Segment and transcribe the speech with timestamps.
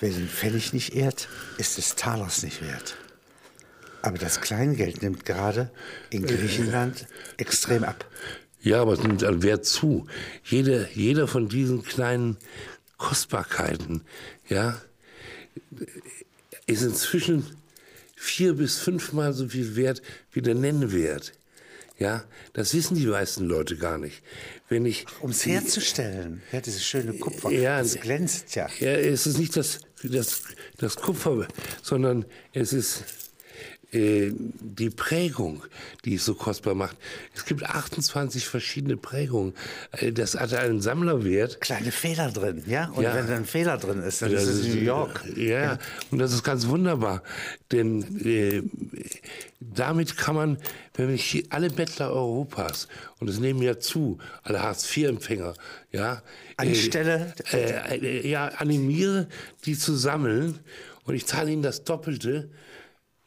[0.00, 2.96] wer den Pfennig nicht ehrt, ist des Talers nicht wert.
[4.02, 5.70] Aber das Kleingeld nimmt gerade
[6.08, 8.06] in Griechenland extrem ab.
[8.62, 10.06] Ja, aber es nimmt an Wert zu.
[10.44, 12.36] Jede, jeder von diesen kleinen
[12.96, 14.02] Kostbarkeiten,
[14.48, 14.80] ja,
[16.66, 17.44] ist inzwischen
[18.14, 21.32] vier bis fünfmal so viel wert wie der Nennwert.
[22.00, 22.24] Ja,
[22.54, 24.22] das wissen die meisten Leute gar nicht.
[24.70, 28.68] Wenn ich um es herzustellen, ja, dieses schöne Kupfer, ja, das glänzt ja.
[28.78, 30.42] Ja, es ist nicht das, das,
[30.78, 31.46] das Kupfer,
[31.82, 32.24] sondern
[32.54, 33.04] es ist
[33.92, 35.62] äh, die Prägung,
[36.04, 36.96] die es so kostbar macht.
[37.34, 39.54] Es gibt 28 verschiedene Prägungen.
[39.92, 41.60] Äh, das hat einen Sammlerwert.
[41.60, 42.90] Kleine Fehler drin, ja?
[42.90, 43.14] Und ja.
[43.14, 45.24] wenn da ein Fehler drin ist, dann das ist es New York.
[45.36, 45.78] Ja, ja,
[46.10, 47.22] und das ist ganz wunderbar.
[47.72, 48.62] Denn äh,
[49.60, 50.58] damit kann man,
[50.94, 52.88] wenn ich alle Bettler Europas,
[53.18, 55.54] und es nehmen ja zu, alle Hartz-IV-Empfänger,
[55.92, 56.22] ja.
[56.56, 57.34] Anstelle?
[57.52, 59.28] Äh, äh, ja, animiere,
[59.64, 60.60] die zu sammeln.
[61.04, 62.50] Und ich zahle ihnen das Doppelte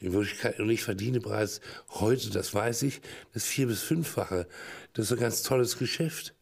[0.04, 3.02] in Wirklichkeit, und ich verdiene bereits heute, das weiß ich,
[3.34, 4.48] das vier- bis fünffache.
[4.94, 6.36] Das ist ein ganz tolles Geschäft.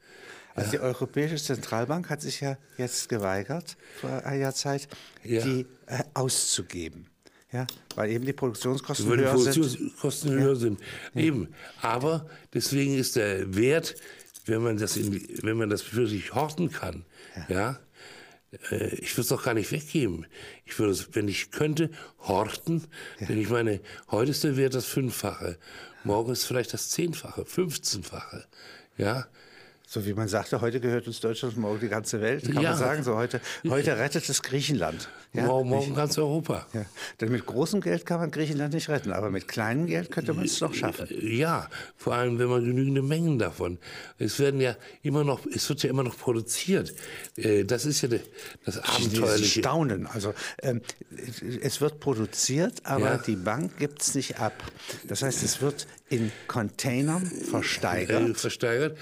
[0.54, 4.90] Also die Europäische Zentralbank hat sich ja jetzt geweigert, vor einer Zeit,
[5.24, 5.42] ja.
[5.44, 7.08] die äh, auszugeben.
[7.54, 10.40] Ja, weil eben die Produktionskosten weil höher die Produktionskosten sind.
[10.40, 10.80] höher sind.
[11.14, 11.22] Ja.
[11.22, 11.54] Eben.
[11.82, 13.96] Aber deswegen ist der Wert,
[14.46, 17.06] wenn man das, in, wenn man das wirklich horten kann,
[17.50, 17.80] ja, ja
[18.52, 20.26] ich würde es doch gar nicht weggeben.
[20.66, 22.88] Ich würde es, wenn ich könnte, horten.
[23.20, 23.28] Ja.
[23.28, 25.58] Denn ich meine, heute ist der Wert das Fünffache.
[26.04, 28.46] Morgen ist vielleicht das Zehnfache, Fünfzehnfache.
[28.98, 29.28] Ja,
[29.92, 32.70] so wie man sagte, heute gehört uns Deutschland, morgen die ganze Welt, kann ja.
[32.70, 33.04] man sagen.
[33.04, 35.10] So heute, heute rettet es Griechenland.
[35.34, 35.48] Ja?
[35.48, 36.66] Morgen, morgen ganz Europa.
[36.74, 36.86] Ja.
[37.20, 40.46] Denn mit großem Geld kann man Griechenland nicht retten, aber mit kleinem Geld könnte man
[40.46, 41.08] es noch schaffen.
[41.20, 43.80] Ja, vor allem wenn man genügende Mengen davon.
[44.18, 46.94] Es werden ja immer noch, es wird ja immer noch produziert.
[47.36, 48.08] Äh, das ist ja
[48.64, 49.60] das Abenteuerliche.
[49.60, 50.08] Staunen.
[50.08, 50.80] Also ähm,
[51.62, 53.18] es wird produziert, aber ja.
[53.18, 54.54] die Bank gibt es nicht ab.
[55.04, 58.30] Das heißt, es wird in Containern versteigert.
[58.30, 58.98] Äh, versteigert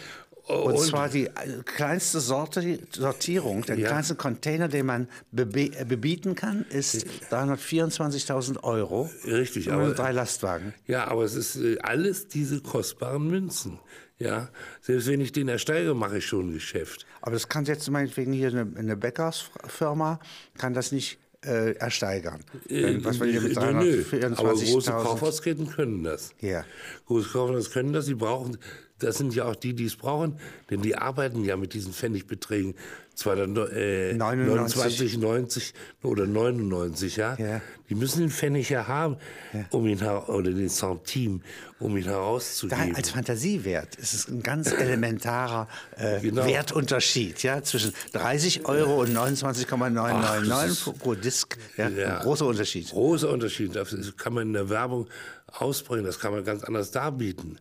[0.49, 1.29] und, und, zwar die
[1.65, 3.87] kleinste Sorte, Sortierung, der ja.
[3.87, 9.09] kleinste Container, den man bebe, äh, bebieten kann, ist 324.000 Euro.
[9.25, 10.73] Richtig, aber drei Lastwagen.
[10.87, 13.79] Ja, aber es ist äh, alles diese kostbaren Münzen.
[14.17, 14.49] Ja,
[14.81, 17.05] selbst wenn ich den ersteige, mache ich schon ein Geschäft.
[17.21, 20.19] Aber das kann jetzt meinetwegen hier eine, eine Bäckersfirma,
[20.57, 22.43] kann das nicht äh, ersteigern.
[22.67, 26.31] Äh, was wir hier mit 324 aber große Kaufhausketten können das.
[26.41, 26.65] Ja.
[27.05, 28.07] Große Kaufhausketten können das.
[28.07, 28.57] Sie brauchen
[28.99, 30.39] das sind ja auch die, die es brauchen,
[30.69, 32.75] denn die arbeiten ja mit diesen Pfennigbeträgen.
[33.15, 35.73] Zwar dann, äh, 29, 90
[36.03, 37.35] oder 99, ja?
[37.37, 37.59] ja.
[37.89, 39.17] Die müssen den Pfennig ja haben,
[39.51, 39.65] ja.
[39.71, 41.41] um ihn oder den Centime,
[41.79, 42.91] um ihn herauszugeben.
[42.91, 45.67] Da, als Fantasiewert ist es ein ganz elementarer
[45.97, 46.45] äh, genau.
[46.45, 51.57] Wertunterschied, ja, zwischen 30 Euro und 29,999 pro Disk.
[51.75, 52.19] Ja, ja.
[52.19, 52.89] großer Unterschied.
[52.89, 53.75] Großer Unterschied.
[53.75, 55.07] Das kann man in der Werbung
[55.53, 57.59] ausbringen, das kann man ganz anders darbieten.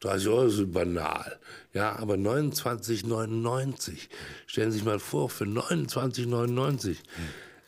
[0.00, 1.38] 30 Euro ist banal.
[1.72, 4.08] Ja, aber 29,99.
[4.46, 6.96] Stellen Sie sich mal vor, für 29,99.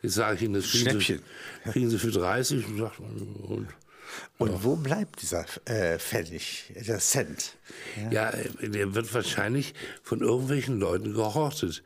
[0.03, 1.21] Jetzt sage ich Ihnen, das kriegen, Sie,
[1.71, 2.81] kriegen Sie, für 30 und,
[3.49, 3.69] und
[4.39, 7.57] und wo bleibt dieser äh, Pfennig, der Cent?
[8.11, 8.31] Ja.
[8.31, 11.83] ja, der wird wahrscheinlich von irgendwelchen Leuten gehortet.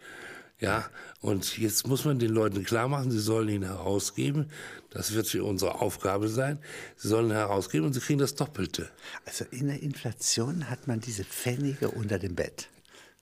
[0.59, 0.89] Ja,
[1.21, 4.51] und jetzt muss man den Leuten klar machen, sie sollen ihn herausgeben.
[4.91, 6.59] Das wird für unsere Aufgabe sein.
[6.97, 8.89] Sie sollen ihn herausgeben und sie kriegen das Doppelte.
[9.27, 12.69] Also in der Inflation hat man diese Pfennige unter dem Bett.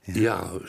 [0.07, 0.61] Ja, ja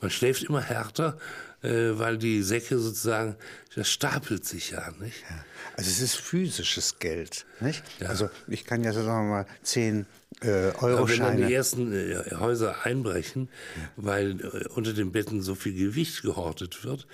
[0.00, 1.18] man schläft immer härter,
[1.62, 3.36] äh, weil die Säcke sozusagen,
[3.74, 5.22] das stapelt sich ja, nicht?
[5.28, 5.44] Ja.
[5.76, 7.82] Also es ist physisches Geld, nicht?
[8.00, 8.08] Ja.
[8.08, 10.06] Also ich kann ja sagen wir mal zehn
[10.42, 11.08] äh, Euro-Scheine.
[11.08, 13.82] Wenn dann die ersten äh, Häuser einbrechen, ja.
[13.96, 17.06] weil äh, unter den Betten so viel Gewicht gehortet wird,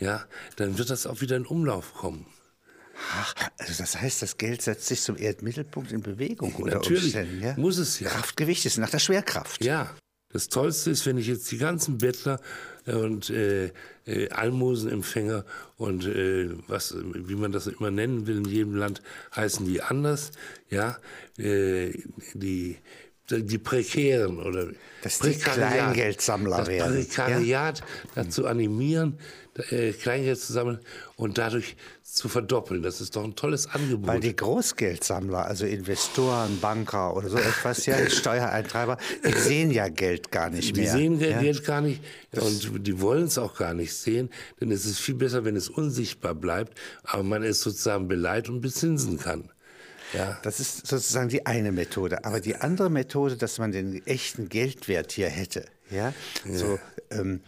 [0.00, 0.06] ja.
[0.06, 0.24] ja,
[0.56, 2.26] dann wird das auch wieder in Umlauf kommen.
[3.12, 6.74] Ach, also das heißt, das Geld setzt sich zum Erdmittelpunkt in Bewegung, oder?
[6.74, 7.54] Natürlich, ja?
[7.56, 8.10] muss es ja.
[8.10, 9.64] Kraftgewicht ist nach der Schwerkraft.
[9.64, 9.94] Ja,
[10.32, 12.40] das Tollste ist, wenn ich jetzt die ganzen Bettler
[12.86, 13.72] äh, und äh,
[14.06, 15.44] äh, Almosenempfänger
[15.76, 19.02] und äh, was, wie man das immer nennen will, in jedem Land
[19.34, 20.32] heißen die anders,
[20.70, 20.98] ja,
[21.38, 21.92] äh,
[22.34, 22.76] die
[23.30, 24.68] die Prekären oder
[25.02, 26.94] das die Kleingeldsammler das werden.
[26.94, 27.84] Prekariat ja?
[28.14, 29.18] dazu animieren,
[29.70, 30.78] äh, Kleingeld zu sammeln
[31.16, 32.82] und dadurch zu verdoppeln.
[32.82, 34.06] Das ist doch ein tolles Angebot.
[34.06, 40.30] Weil die Großgeldsammler, also Investoren, Banker oder so etwas, ja, Steuereintreiber, die sehen ja Geld
[40.30, 40.84] gar nicht mehr.
[40.84, 41.40] Die sehen ja?
[41.40, 42.02] Geld gar nicht
[42.32, 45.68] und die wollen es auch gar nicht sehen, denn es ist viel besser, wenn es
[45.68, 49.50] unsichtbar bleibt, aber man es sozusagen beleiht und bezinsen kann.
[50.12, 50.38] Ja.
[50.42, 52.24] Das ist sozusagen die eine Methode.
[52.24, 56.12] Aber die andere Methode, dass man den echten Geldwert hier hätte, ja,
[56.44, 56.58] ja.
[56.58, 56.78] so
[57.10, 57.40] ähm,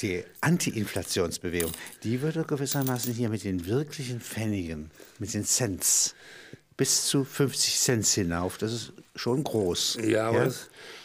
[0.00, 1.72] die Anti-Inflationsbewegung,
[2.02, 6.14] die würde gewissermaßen hier mit den wirklichen Pfennigen, mit den Cents,
[6.76, 8.58] bis zu 50 Cent hinauf.
[8.58, 9.98] Das ist schon groß.
[10.04, 10.52] Ja, aber ja?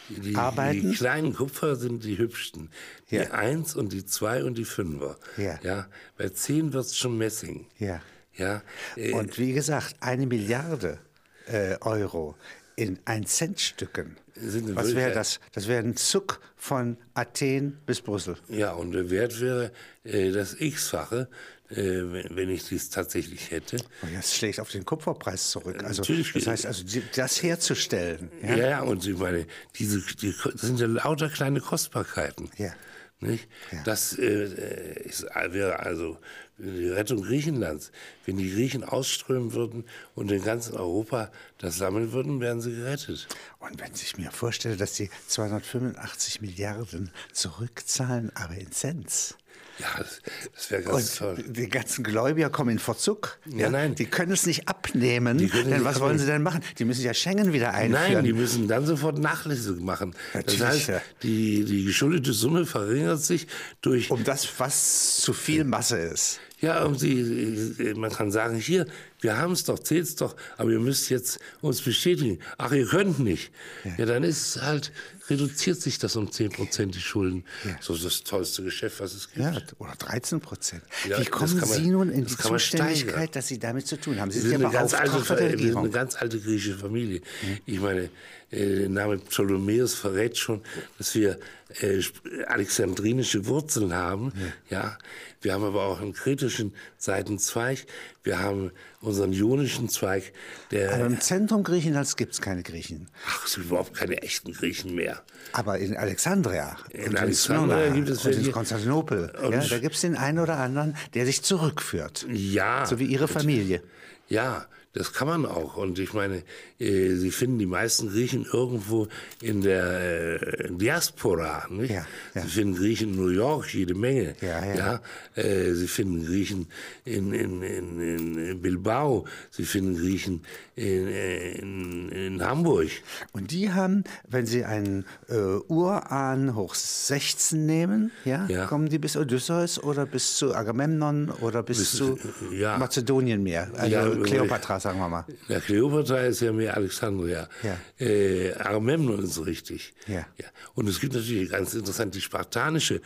[0.09, 2.69] Die, die, kleinen Kupfer sind die hübschsten.
[3.12, 3.31] Die ja.
[3.31, 5.15] 1 und die 2 und die 5er.
[5.38, 5.59] Ja.
[5.63, 5.88] ja.
[6.18, 7.68] Bei 10 wird es schon Messing.
[7.80, 8.01] Ja.
[8.41, 8.61] Ja.
[8.95, 10.99] Äh, und wie gesagt, eine Milliarde
[11.47, 12.35] äh, Euro
[12.75, 14.17] in 1-Cent-Stücken.
[14.35, 15.39] Was wäre das?
[15.51, 18.38] Das wäre ein Zuck von Athen bis Brüssel.
[18.47, 19.71] Ja, und der Wert wäre
[20.03, 21.27] äh, das X-fache
[21.71, 22.03] äh,
[22.35, 23.77] wenn ich dies tatsächlich hätte.
[24.03, 25.83] Oh das schlägt auf den Kupferpreis zurück.
[25.83, 26.33] Also, Natürlich.
[26.33, 26.83] Das heißt, also
[27.15, 28.29] das herzustellen.
[28.43, 29.45] Ja, ja, und ich meine,
[29.75, 32.49] diese, die, das sind ja lauter kleine Kostbarkeiten.
[32.57, 32.73] Ja.
[33.21, 33.47] Nicht?
[33.71, 33.83] Ja.
[33.83, 36.18] Das äh, ist, wäre also
[36.57, 37.91] die Rettung Griechenlands.
[38.25, 39.85] Wenn die Griechen ausströmen würden
[40.15, 43.27] und in ganz Europa das sammeln würden, wären sie gerettet.
[43.59, 49.38] Und wenn ich mir vorstelle, dass sie 285 Milliarden zurückzahlen, aber in Cents.
[49.81, 50.22] Ja, das,
[50.56, 51.44] das wäre ganz und toll.
[51.48, 53.39] Die ganzen Gläubiger kommen in Verzug.
[53.48, 53.95] Ja, nein.
[53.95, 55.38] Die können es nicht abnehmen.
[55.38, 56.62] Denn was wollen sie denn machen?
[56.78, 58.13] Die müssen ja Schengen wieder einführen.
[58.13, 60.16] Nein, die müssen dann sofort Nachlässe machen.
[60.33, 61.01] Natürlich, das heißt, ja.
[61.24, 63.48] die, die geschuldete Summe verringert sich
[63.81, 64.12] durch...
[64.12, 66.39] Um das, was zu viel Masse ist.
[66.60, 68.86] Ja, sie, man kann sagen, hier,
[69.21, 72.39] wir haben es doch, zählt es doch, aber ihr müsst jetzt uns bestätigen.
[72.57, 73.51] Ach, ihr könnt nicht.
[73.83, 74.91] Ja, ja dann ist halt,
[75.29, 77.45] reduziert sich das um 10 Prozent, die Schulden.
[77.63, 77.77] Ja.
[77.79, 79.45] So das tollste Geschäft, was es gibt.
[79.45, 80.83] Ja, oder 13 Prozent.
[81.07, 84.31] Ja, Wie kommen man, Sie nun in die Zuständigkeit, dass Sie damit zu tun haben?
[84.31, 85.83] Sie sind, sind ja eine, ganz alte, der Regierung.
[85.83, 87.19] eine ganz alte griechische Familie.
[87.19, 87.57] Mhm.
[87.65, 88.09] Ich meine,
[88.50, 90.62] äh, der Name Ptolemäus verrät schon,
[90.97, 91.39] dass wir
[91.79, 92.01] äh,
[92.47, 94.33] alexandrinische Wurzeln haben.
[94.69, 94.77] Ja.
[94.77, 94.97] ja.
[95.41, 97.85] Wir haben aber auch einen kritischen Seitenzweig.
[98.24, 98.71] Wir haben
[99.01, 100.31] unseren ionischen Zweig.
[100.71, 103.09] Der aber im Zentrum Griechenlands gibt es keine Griechen.
[103.27, 105.21] Ach, es sind überhaupt keine echten Griechen mehr.
[105.53, 110.15] Aber in Alexandria, in Alexandria gibt es und in Konstantinopel, ja, da gibt es den
[110.15, 112.25] einen oder anderen, der sich zurückführt.
[112.30, 112.86] Ja.
[112.86, 113.81] So wie Ihre Familie.
[114.27, 115.77] Ja, das kann man auch.
[115.77, 116.43] Und ich meine,
[116.79, 119.07] äh, Sie finden die meisten Griechen irgendwo
[119.41, 121.67] in der äh, Diaspora.
[121.69, 121.91] Nicht?
[121.91, 122.05] Ja,
[122.35, 122.41] ja.
[122.41, 124.35] Sie finden Griechen in New York jede Menge.
[124.41, 124.75] Ja, ja.
[124.75, 125.01] ja?
[125.41, 126.67] Äh, Sie finden Griechen
[127.05, 129.25] in, in, in, in Bilbao.
[129.49, 130.41] Sie finden Griechen
[130.81, 132.89] in, in, in Hamburg.
[133.33, 135.36] Und die haben, wenn Sie einen äh,
[135.68, 141.62] Urahn hoch 16 nehmen, ja, ja, kommen die bis Odysseus oder bis zu Agamemnon oder
[141.62, 142.18] bis, bis zu
[142.51, 142.78] ja.
[142.78, 145.25] Mazedonien mehr, also ja, Kleopatra, sagen wir mal.
[145.48, 147.48] Ja, Kleopatra ist ja mehr Alexandria.
[147.62, 148.06] Ja.
[148.06, 149.94] Äh, Agamemnon ist richtig.
[150.07, 150.25] Ja.
[150.38, 150.48] ja.
[150.74, 153.01] Und es gibt natürlich ganz interessant die spartanische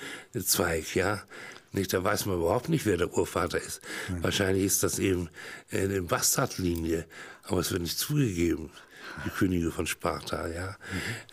[0.46, 1.22] Zweig, ja.
[1.76, 3.82] Nicht, da weiß man überhaupt nicht, wer der Urvater ist.
[4.10, 4.24] Mhm.
[4.24, 5.30] Wahrscheinlich ist das eben
[5.72, 7.06] eine Bastardlinie,
[7.44, 8.72] aber es wird nicht zugegeben.
[9.26, 10.76] Die Könige von Sparta, ja.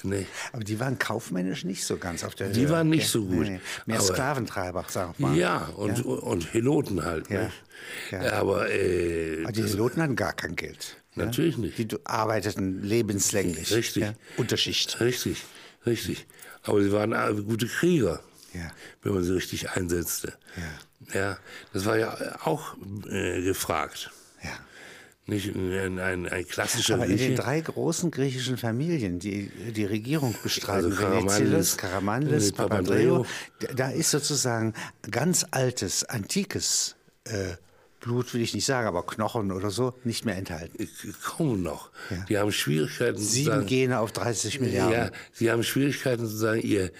[0.03, 0.11] Mhm.
[0.11, 0.27] Nee.
[0.53, 2.55] Aber die waren kaufmännisch nicht so ganz auf der Höhe.
[2.55, 3.47] Die waren nicht so gut.
[3.47, 5.37] Nee, Mehr aber, Sklaventreiber, sag mal.
[5.37, 6.05] Ja, und, ja?
[6.05, 7.29] und Heloten halt.
[7.31, 7.51] Ja.
[8.11, 8.33] ja.
[8.35, 10.97] Aber, äh, aber die Heloten hatten gar kein Geld.
[11.15, 11.79] Natürlich nicht.
[11.79, 13.73] Die arbeiteten lebenslänglich.
[13.73, 14.05] Richtig.
[14.37, 15.01] Unterschicht.
[15.01, 15.43] Richtig,
[15.85, 16.27] richtig.
[16.63, 17.13] Aber sie waren
[17.47, 18.21] gute Krieger
[18.55, 18.71] ja.
[19.03, 20.35] wenn man sie richtig einsetzte.
[21.13, 21.21] Ja.
[21.21, 21.39] ja
[21.73, 22.77] das war ja auch
[23.09, 24.11] äh, gefragt.
[24.43, 24.51] Ja.
[25.27, 30.35] Nicht ein, ein, ein klassischer Aber in den drei großen griechischen Familien, die die Regierung
[30.43, 33.25] bestreiten, also Karamanlis, Karamanlis, Papandreou,
[33.75, 34.75] da ist sozusagen
[35.09, 37.55] ganz altes, antikes äh,
[38.03, 40.89] Blut will ich nicht sagen, aber Knochen oder so nicht mehr enthalten.
[41.23, 41.91] Kaum noch.
[42.11, 42.25] Ja.
[42.29, 43.17] Die haben Schwierigkeiten.
[43.17, 44.93] Sieben sagen, Gene auf 30 Milliarden.
[44.93, 46.91] Ja, sie haben Schwierigkeiten sozusagen ihr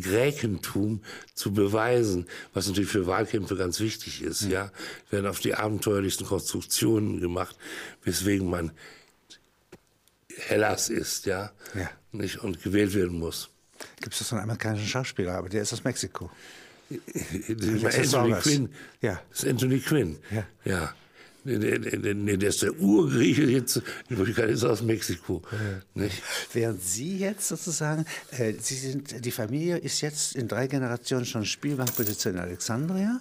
[0.00, 1.02] Gräkentum
[1.34, 4.42] zu beweisen, was natürlich für Wahlkämpfe ganz wichtig ist.
[4.42, 4.70] Ja, ja.
[5.10, 7.56] werden auf die abenteuerlichsten Konstruktionen gemacht,
[8.04, 8.70] weswegen man
[10.38, 11.90] Hellas ist, ja, ja.
[12.12, 13.50] Nicht, und gewählt werden muss.
[14.00, 16.30] Gibt es so einen amerikanischen Schauspieler, aber der ist aus Mexiko.
[16.88, 18.68] Anthony Quinn.
[19.00, 19.20] Ja.
[19.30, 20.18] Das ist Anthony Quinn.
[20.30, 20.46] Ja.
[20.64, 20.94] ja.
[21.46, 25.42] Der, ist der Urgrieche jetzt, ist aus Mexiko.
[25.94, 26.08] Ja.
[26.52, 31.44] Während Sie jetzt sozusagen, äh, Sie sind, die Familie ist jetzt in drei Generationen schon
[31.44, 33.20] Spielbankbesitzer in Alexandria.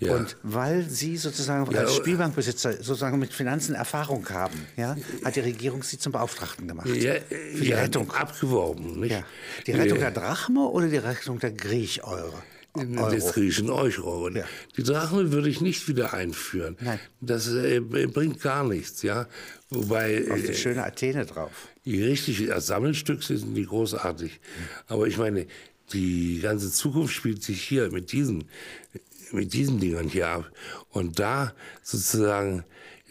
[0.00, 0.16] Ja.
[0.16, 5.40] Und weil Sie sozusagen ja, als Spielbankbesitzer sozusagen mit Finanzen Erfahrung haben, ja, hat die
[5.40, 6.88] Regierung Sie zum Beauftragten gemacht.
[6.88, 8.10] Ja, für die Rettung.
[8.10, 9.00] Abgeworben.
[9.00, 9.12] Nicht?
[9.12, 9.24] Ja.
[9.66, 12.34] Die Rettung der Drachme oder die Rettung der Griech-Euro?
[12.74, 14.28] Des griechischen Euro.
[14.30, 14.44] Ja.
[14.76, 16.76] Die Drachme würde ich nicht wieder einführen.
[16.80, 16.98] Nein.
[17.20, 19.28] Das äh, bringt gar nichts, ja.
[19.70, 21.50] Wobei auf die äh, schöne Athene drauf.
[21.84, 24.40] Die richtig als Sammelstück sind die großartig.
[24.86, 25.46] Aber ich meine,
[25.92, 28.44] die ganze Zukunft spielt sich hier mit diesen
[29.32, 30.50] mit diesen Dingern hier ab.
[30.90, 32.64] Und da sozusagen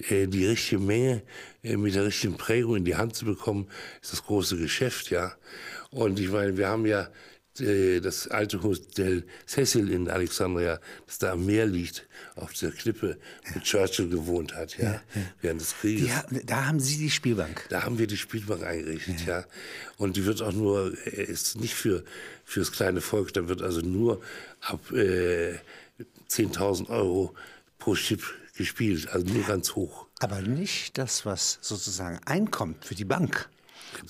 [0.09, 1.23] äh, die richtige Menge
[1.63, 3.67] äh, mit der richtigen Prägung in die Hand zu bekommen,
[4.01, 5.33] ist das große Geschäft, ja.
[5.89, 7.09] Und ich meine, wir haben ja
[8.01, 13.17] das alte Hotel Cecil in Alexandria, das da am Meer liegt, auf der Klippe,
[13.53, 15.21] wo Churchill gewohnt hat, ja, ja, ja.
[15.41, 16.07] während des Krieges.
[16.07, 17.65] Ja, da haben Sie die Spielbank.
[17.69, 19.39] Da haben wir die Spielbank eingerichtet, ja.
[19.39, 19.45] ja.
[19.97, 22.03] Und die wird auch nur, äh, ist nicht für
[22.43, 24.21] fürs kleine Volk, da wird also nur
[24.61, 25.55] ab äh,
[26.29, 27.33] 10.000 Euro
[27.77, 28.23] pro Chip
[28.55, 30.07] gespielt, also nur ganz hoch.
[30.19, 33.49] Aber nicht das, was sozusagen einkommt für die Bank.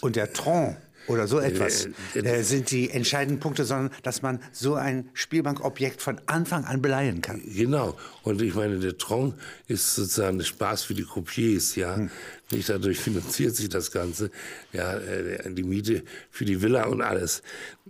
[0.02, 0.78] Und der Tron
[1.08, 6.02] oder so etwas äh, äh, sind die entscheidenden Punkte, sondern dass man so ein Spielbankobjekt
[6.02, 7.42] von Anfang an beleihen kann.
[7.46, 7.98] Genau.
[8.24, 9.34] Und ich meine, der Tron
[9.68, 11.96] ist sozusagen ein Spaß für die Croupiers, ja.
[11.96, 12.10] Hm.
[12.52, 14.30] Nicht dadurch finanziert sich das Ganze,
[14.74, 17.42] ja, äh, die Miete für die Villa und alles.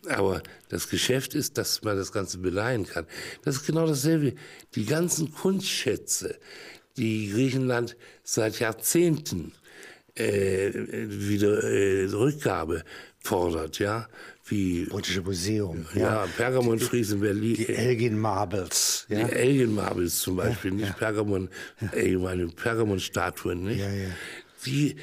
[0.08, 3.06] Aber das Geschäft ist, dass man das Ganze beleihen kann.
[3.44, 4.34] Das ist genau dasselbe.
[4.76, 6.38] Die ganzen Kunstschätze,
[6.98, 9.54] die Griechenland seit Jahrzehnten
[10.16, 12.84] äh, wieder äh, Rückgabe
[13.20, 14.08] fordert, ja.
[14.46, 15.86] Wie, Britische Museum.
[15.94, 17.56] Ja, ja Pergamonfries in Berlin.
[17.56, 19.06] Die Elgin Marbles.
[19.08, 19.24] Ja?
[19.24, 20.94] Die Elgin Marbles zum Beispiel, ja, nicht ja.
[20.94, 21.50] Pergamon,
[21.94, 23.80] äh, meine Pergamon-Statuen, nicht?
[23.80, 24.10] Ja, ja.
[24.66, 24.96] Die,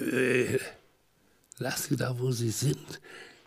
[0.00, 0.58] äh,
[1.58, 3.00] lass sie da, wo sie sind.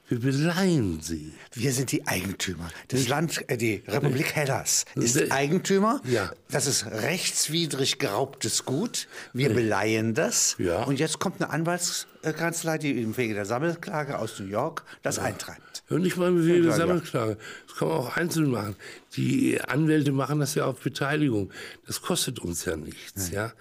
[0.10, 1.34] Wir beleihen sie.
[1.54, 2.68] Wir sind die Eigentümer.
[2.88, 6.01] Das Land, äh, die Republik Hellas ist Eigentümer.
[6.04, 6.32] Ja.
[6.50, 9.08] Das ist rechtswidrig geraubtes Gut.
[9.34, 10.56] Wir beleihen das.
[10.58, 10.82] Ja.
[10.84, 15.24] Und jetzt kommt eine Anwaltskanzlei, die im Wege der Sammelklage aus New York das ja.
[15.24, 15.79] eintreibt.
[15.89, 17.38] Und nicht mal im Wege der Sammelklage.
[17.67, 18.75] Das kann man auch einzeln machen.
[19.15, 21.51] Die Anwälte machen das ja auf Beteiligung.
[21.88, 23.31] Das kostet uns ja nichts.
[23.31, 23.53] Ja.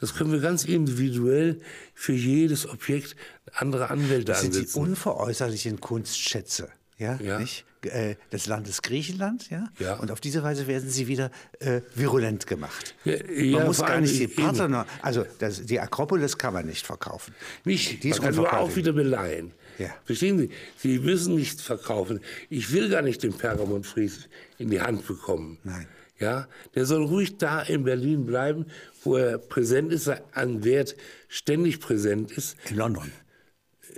[0.00, 1.60] Das können wir ganz individuell
[1.94, 3.14] für jedes Objekt
[3.52, 4.64] andere Anwälte das ansetzen.
[4.64, 6.70] Das sind die unveräußerlichen Kunstschätze.
[6.98, 7.38] Ja, ja.
[7.38, 7.64] Nicht?
[7.82, 9.68] Äh, des Landes Griechenland, ja?
[9.78, 9.94] ja?
[9.94, 12.96] Und auf diese Weise werden sie wieder äh, virulent gemacht.
[13.04, 17.34] Ja, man muss gar nicht die Parthenon, also das, die Akropolis kann man nicht verkaufen.
[17.64, 19.52] Nicht, die ist man kann nur auch wieder beleihen.
[19.78, 19.94] Ja.
[20.04, 20.50] Verstehen Sie?
[20.78, 22.20] Sie müssen nicht verkaufen.
[22.48, 24.28] Ich will gar nicht den Pergamonfries
[24.58, 25.58] in die Hand bekommen.
[25.64, 25.86] Nein.
[26.18, 28.66] Ja, der soll ruhig da in Berlin bleiben,
[29.02, 30.96] wo er präsent ist, an Wert
[31.28, 32.56] ständig präsent ist.
[32.70, 33.12] In London.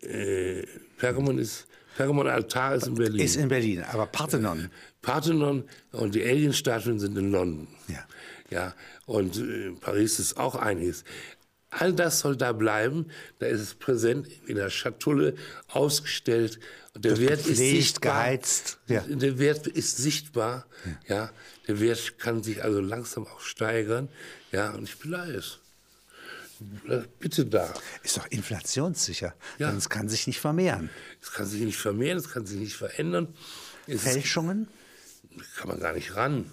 [0.02, 0.64] Äh,
[0.96, 3.20] Pergamon ist Pergamon Altar ist in Berlin.
[3.20, 4.70] Ist in Berlin, aber Parthenon.
[5.02, 7.66] Parthenon und die Alien-Statuen sind in London.
[7.88, 8.06] Ja.
[8.50, 11.04] Ja, und äh, Paris ist auch einiges.
[11.70, 13.10] All das soll da bleiben.
[13.38, 15.34] Da ist es präsent in der Schatulle
[15.68, 16.58] ausgestellt.
[16.94, 18.14] Und der das Wert ist sichtbar.
[18.14, 18.78] geheizt.
[18.86, 19.00] Ja.
[19.00, 20.66] Der Wert ist sichtbar.
[21.08, 21.16] Ja.
[21.16, 21.30] ja.
[21.66, 24.08] Der Wert kann sich also langsam auch steigern.
[24.50, 25.58] Ja, und ich beleihe es.
[27.20, 27.72] Bitte da.
[28.02, 29.34] Ist doch inflationssicher.
[29.58, 29.68] Ja.
[29.68, 30.90] Denn es kann sich nicht vermehren.
[31.22, 33.28] Es kann sich nicht vermehren, es kann sich nicht verändern.
[33.86, 34.68] Es Fälschungen?
[35.56, 36.50] Kann man gar nicht ran.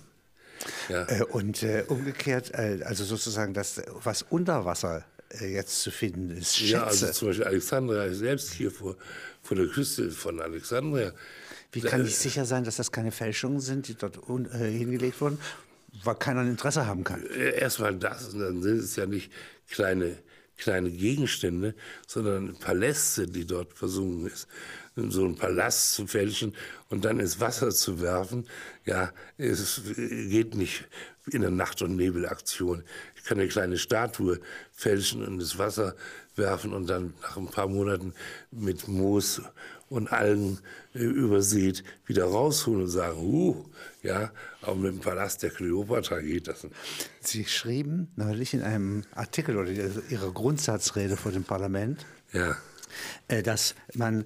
[0.89, 1.07] Ja.
[1.07, 5.05] Äh, und äh, umgekehrt, äh, also sozusagen das, was unter Wasser
[5.41, 6.71] äh, jetzt zu finden ist, Schätze.
[6.71, 8.95] Ja, also zum Beispiel Alexandria selbst hier vor,
[9.41, 11.11] vor der Küste von Alexandria.
[11.71, 15.39] Wie kann ich sicher sein, dass das keine Fälschungen sind, die dort äh, hingelegt wurden?
[16.03, 17.25] weil keiner ein Interesse haben kann.
[17.27, 19.31] Äh, erstmal das, und dann sind es ja nicht
[19.69, 20.17] kleine,
[20.57, 21.75] kleine Gegenstände,
[22.07, 24.47] sondern Paläste, die dort versunken ist.
[24.95, 26.55] So einen Palast zu fälschen
[26.89, 28.47] und dann ins Wasser zu werfen,
[28.85, 30.85] ja, es geht nicht
[31.31, 32.83] in der Nacht- und Nebelaktion.
[33.17, 34.39] Ich kann eine kleine Statue
[34.71, 35.95] fälschen und ins Wasser
[36.35, 38.13] werfen und dann nach ein paar Monaten
[38.51, 39.41] mit Moos
[39.89, 40.59] und Algen
[40.93, 43.65] äh, übersät wieder rausholen und sagen, huh,
[44.01, 46.75] ja, aber mit dem Palast der Kleopatra geht das nicht.
[47.21, 52.57] Sie schrieben neulich in einem Artikel oder Ihrer Grundsatzrede vor dem Parlament, ja.
[53.27, 54.25] äh, dass man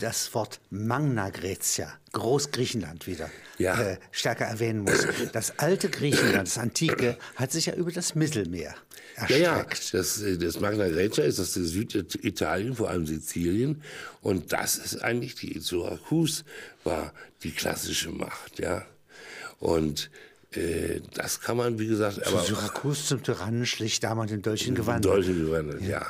[0.00, 3.80] das Wort Magna Graecia, Großgriechenland wieder, ja.
[3.80, 5.06] äh, stärker erwähnen muss.
[5.32, 8.74] Das alte Griechenland, das antike, hat sich ja über das Mittelmeer
[9.14, 9.40] erstreckt.
[9.40, 13.82] Ja, ja, das, das Magna Graecia ist das Süditalien, vor allem Sizilien.
[14.22, 16.44] Und das ist eigentlich die Syrakus,
[16.84, 17.12] war
[17.42, 18.84] die klassische Macht, ja.
[19.58, 20.10] Und
[20.52, 22.42] äh, das kann man, wie gesagt, aber.
[22.42, 25.14] Syrakus zum Tyrannen schlicht damals den Dolchen gewandelt.
[25.14, 25.88] Dolchen gewandelt, ja.
[25.88, 26.06] ja.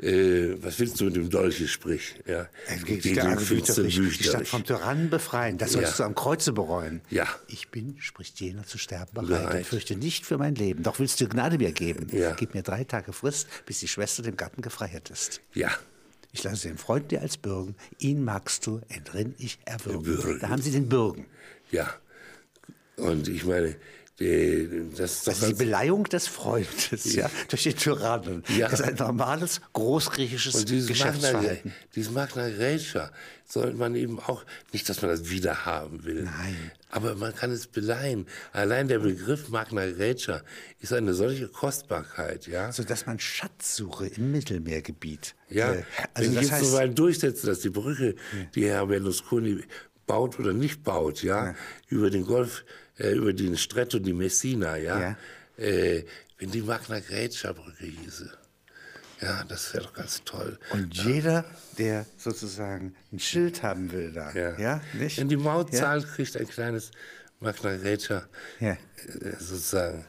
[0.00, 2.16] Äh, was willst du mit dem Dolche, sprich?
[2.26, 2.48] Ja.
[2.84, 5.96] Gegen die, die, die Stadt vom Tyrannen befreien, das sollst ja.
[5.98, 7.00] du am Kreuze bereuen.
[7.10, 7.28] Ja.
[7.46, 9.28] Ich bin, spricht jener, zu sterben bereit.
[9.28, 9.60] bereit.
[9.60, 10.82] Ich fürchte nicht für mein Leben.
[10.82, 12.08] Doch willst du Gnade mir geben.
[12.10, 12.34] Ja.
[12.34, 15.40] Gib mir drei Tage Frist, bis die Schwester dem Gatten gefreiert ist.
[15.52, 15.70] Ja.
[16.32, 17.76] Ich lasse den Freund dir als Bürgen.
[17.98, 20.02] Ihn magst du, entrinn ich erwürgen.
[20.02, 20.40] Bürgen.
[20.40, 21.26] Da haben sie den Bürgen.
[21.70, 21.94] Ja.
[22.96, 23.76] Und ich meine,
[24.16, 28.44] das ist doch Also die Beleihung des Freundes, ja, durch den Tyrannen.
[28.56, 28.68] Ja.
[28.68, 31.74] Das ist ein normales, großgriechisches Und dieses Magna, Geschäftsverhalten.
[31.96, 33.10] dieses Magna Graecia
[33.44, 36.70] sollte man eben auch, nicht, dass man das wieder haben will, Nein.
[36.90, 38.26] aber man kann es beleihen.
[38.52, 40.42] Allein der Begriff Magna Graecia
[40.78, 42.66] ist eine solche Kostbarkeit, ja.
[42.66, 45.34] Also, dass man Schatzsuche im Mittelmeergebiet.
[45.48, 45.82] Ja, äh,
[46.14, 48.14] also wenn das heißt, so weit durchsetze, dass die Brücke,
[48.54, 49.64] die Herr Berlusconi
[50.06, 51.56] baut oder nicht baut, ja,
[51.88, 52.64] über den Golf,
[52.98, 55.16] äh, über den Stretto di Messina, ja, ja.
[55.56, 56.04] Äh,
[56.38, 58.30] wenn die Magna Graecia Brücke hieße.
[59.20, 60.58] Ja, das wäre doch ganz toll.
[60.70, 61.04] Und ja.
[61.04, 61.44] jeder,
[61.78, 65.18] der sozusagen ein Schild haben will da, ja, ja nicht?
[65.18, 66.90] Wenn die Maut zahlt, kriegt ein kleines
[67.40, 68.24] Magna Graecia,
[68.60, 68.74] äh,
[69.38, 70.04] sozusagen.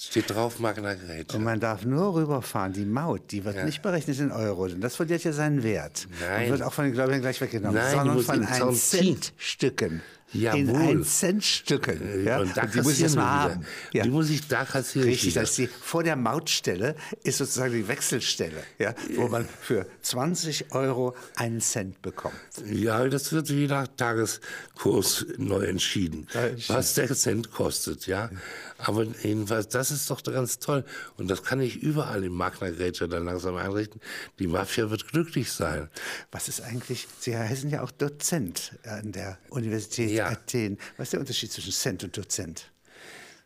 [0.00, 1.36] Steht drauf Magna Graecia.
[1.36, 2.72] Und man darf nur rüberfahren.
[2.72, 3.64] Die Maut, die wird ja.
[3.64, 6.06] nicht berechnet in Euro, denn das verliert ja seinen Wert.
[6.20, 6.44] Nein.
[6.44, 10.00] Und wird auch von den Gläubigen gleich weggenommen, Nein, sondern von 1-Cent-Stücken.
[10.32, 10.58] Jawohl.
[10.58, 12.00] in 1 Cent Stücken.
[12.02, 12.38] Äh, ja?
[12.40, 13.66] Und, und die muss ich erstmal haben.
[13.92, 14.02] Ja.
[14.02, 15.08] Die muss ich da kassieren.
[15.08, 19.28] Richtig, dass die vor der Mautstelle ist sozusagen die Wechselstelle, ja, wo äh.
[19.28, 22.34] man für 20 Euro einen Cent bekommt.
[22.66, 28.30] Ja, das wird je nach Tageskurs neu entschieden, neu was der Cent kostet, ja.
[28.78, 30.84] Aber jedenfalls, das ist doch ganz toll.
[31.16, 34.00] Und das kann ich überall im Magna Graecia dann langsam einrichten.
[34.38, 35.88] Die Mafia wird glücklich sein.
[36.30, 40.28] Was ist eigentlich, Sie heißen ja auch Dozent an der Universität Ja.
[40.28, 40.78] Athen.
[40.96, 42.70] Was ist der Unterschied zwischen Cent und Dozent?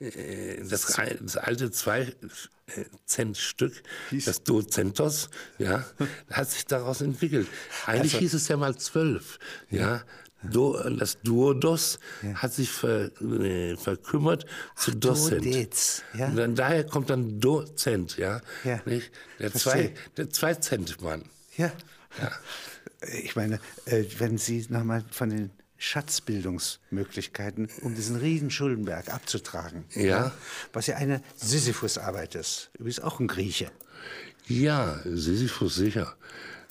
[0.00, 0.86] Äh, Das,
[1.20, 3.82] das alte Zwei-Cent-Stück,
[4.24, 5.84] das Dozentos, ja,
[6.30, 7.48] hat sich daraus entwickelt.
[7.86, 9.38] Eigentlich Also- hieß es ja mal zwölf,
[9.70, 10.02] ja.
[10.50, 11.98] Do, das Duodos
[12.34, 14.46] hat sich ver, äh, verkümmert
[14.76, 15.44] zu Docent.
[15.44, 16.26] Duodez, ja.
[16.28, 18.40] Und dann, daher kommt dann Dozent, ja.
[18.64, 19.10] Ja, Nicht?
[19.38, 19.72] Der, verstehe.
[19.72, 21.24] zwei, der Zwei-Cent-Mann.
[21.56, 21.72] Ja.
[23.24, 30.32] Ich meine, äh, wenn Sie nochmal von den Schatzbildungsmöglichkeiten, um diesen riesen Schuldenberg abzutragen, Ja.
[30.72, 33.70] was ja eine Sisyphus-Arbeit ist, übrigens auch ein Grieche.
[34.46, 36.14] Ja, Sisyphus sicher.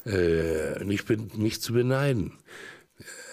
[0.05, 2.33] Äh, be- nicht zu beneiden.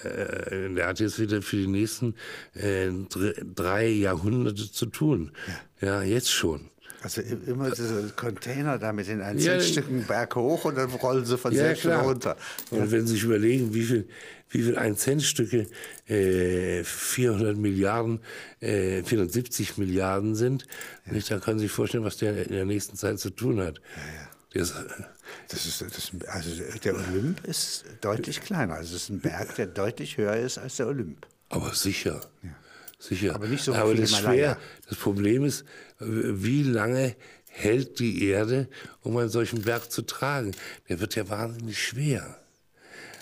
[0.05, 2.14] Äh, der hat jetzt wieder für die nächsten
[2.55, 5.33] äh, dr drei Jahrhunderte zu tun.
[5.81, 6.71] Ja, jetzt schon.
[7.00, 11.25] Also immer diese Container da mit den ein Ja, Stücken Berg hoch und dann rollen
[11.25, 12.37] sie von Ja, selbst wieder runter.
[12.71, 14.09] Und wenn Sie sich überlegen, wie viel,
[14.50, 15.69] wie viel ein Centstücke
[16.09, 18.19] äh, 400 Milliarden,
[18.59, 20.67] äh, 470 Milliarden sind,
[21.07, 23.81] nicht, dann können Sie sich vorstellen, was der in der nächsten Zeit zu tun hat.
[24.54, 24.61] Äh,
[25.49, 26.50] Das ist, das, also
[26.84, 28.75] der Olymp ist deutlich kleiner.
[28.75, 31.26] Also es ist ein Berg, der deutlich höher ist als der Olymp.
[31.49, 32.21] Aber sicher.
[32.99, 33.34] Sicher.
[33.34, 34.58] Aber nicht so Aber viel das, schwer,
[34.89, 35.65] das Problem ist,
[36.00, 37.15] wie lange
[37.49, 38.69] hält die Erde,
[39.02, 40.54] um einen solchen Berg zu tragen?
[40.89, 42.41] Der wird ja wahnsinnig schwer.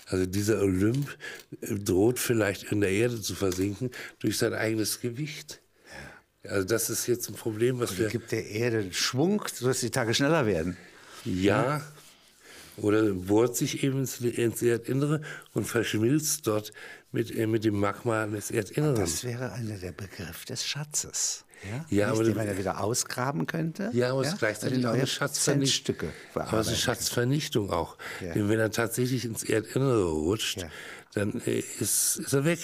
[0.07, 1.17] Also dieser Olymp
[1.61, 5.59] äh, droht vielleicht in der Erde zu versinken durch sein eigenes Gewicht.
[6.43, 8.07] Also das ist jetzt ein Problem, was wir...
[8.07, 10.77] Gibt der Erde einen Schwung, sodass die Tage schneller werden.
[11.27, 11.81] Ja,
[12.77, 15.21] oder bohrt sich eben ins, ins Erdinnere
[15.53, 16.71] und verschmilzt dort
[17.11, 18.95] mit, äh, mit dem Magma des Erdinneren.
[18.95, 21.43] Das wäre einer der Begriff des Schatzes.
[21.67, 23.89] Ja, Ja, aber den man ja wieder ausgraben könnte.
[23.93, 25.95] Ja, aber es ist und gleichzeitig auch eine Schatzvernichtung.
[26.35, 27.97] Aber es ist Schatzvernichtung auch.
[28.21, 28.33] Ja.
[28.33, 30.69] Denn wenn er tatsächlich ins Erdinnere rutscht, Ja.
[31.15, 32.59] dann äh, ist, ist er weg.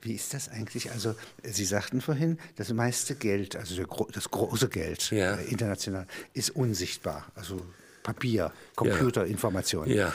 [0.00, 0.90] Wie ist das eigentlich?
[0.92, 3.74] Also, Sie sagten vorhin, das meiste Geld, also
[4.12, 5.34] das große Geld Ja.
[5.34, 7.26] äh, international, ist unsichtbar.
[7.34, 7.60] Also
[8.02, 9.94] Papier, Computerinformationen.
[9.94, 10.12] Ja.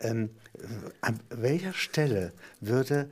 [0.00, 0.64] Ähm, äh,
[1.00, 3.10] an welcher Stelle würde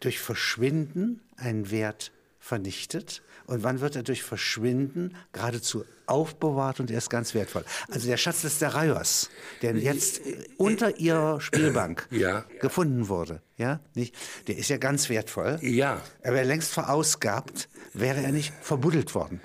[0.00, 7.10] durch Verschwinden ein Wert vernichtet und wann wird er durch Verschwinden geradezu aufbewahrt und erst
[7.10, 7.64] ganz wertvoll?
[7.90, 9.30] Also der Schatz des Deraios,
[9.62, 10.20] der jetzt
[10.58, 12.44] unter ihrer Spielbank Ja.
[12.60, 14.14] gefunden wurde, ja, nicht?
[14.48, 15.58] Der ist ja ganz wertvoll.
[15.62, 19.40] Ja, Er wäre längst verausgabt, wäre er nicht verbuddelt worden.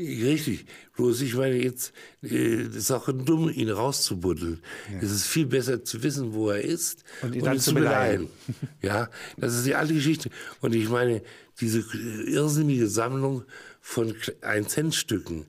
[0.00, 0.66] Richtig.
[0.96, 4.60] Bloß ich meine jetzt, äh, ist auch dumm, ihn rauszubuddeln.
[5.00, 8.28] Es ist viel besser zu wissen, wo er ist Und ihn dann zu beleihen.
[8.82, 10.30] Ja, das ist die alte Geschichte.
[10.60, 11.22] Und ich meine,
[11.60, 11.80] diese
[12.26, 13.44] irrsinnige Sammlung
[13.80, 15.46] von 1-Cent-Stücken,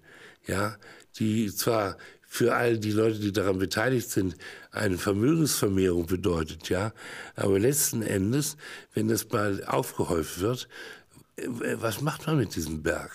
[0.48, 0.78] ja,
[1.18, 4.38] die zwar für all die Leute, die daran beteiligt sind,
[4.72, 6.94] eine Vermögensvermehrung bedeutet, ja,
[7.36, 8.56] aber letzten Endes,
[8.94, 10.70] wenn das mal aufgehäuft wird,
[11.36, 13.12] äh, was macht man mit diesem Berg?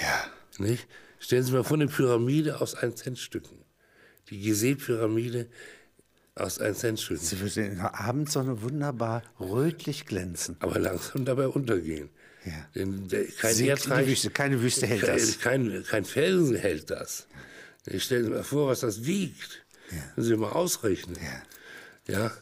[0.00, 0.30] Ja.
[0.58, 0.86] Nicht?
[1.18, 3.58] Stellen Sie mal vor, eine Pyramide aus 1-Cent-Stücken.
[4.30, 5.48] Die Gizeh-Pyramide
[6.34, 7.24] aus 1-Cent-Stücken.
[7.24, 10.56] Sie würde in der Abendsonne wunderbar rötlich glänzen.
[10.60, 12.10] Aber langsam dabei untergehen.
[12.44, 12.68] Ja.
[12.74, 15.40] Denn der, kein Sinkt Wüste, keine Wüste hält das.
[15.40, 17.26] Kein, kein, kein Felsen hält das.
[17.86, 19.64] Ich stelle mir vor, was das wiegt.
[20.14, 21.16] Können Sie mal ausrechnen.
[22.06, 22.32] Ja.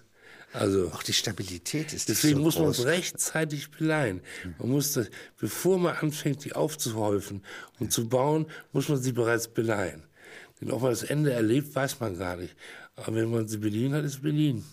[0.55, 4.21] Also auch die Stabilität ist deswegen so muss man es rechtzeitig beleihen.
[4.59, 7.43] Man muss das, bevor man anfängt, die aufzuhäufen
[7.81, 10.05] und zu bauen, muss man sie bereits beleihen.
[10.61, 12.55] Denn ob man das Ende erlebt, weiß man gar nicht.
[12.95, 14.65] Aber wenn man sie beliehen hat, ist Berlin.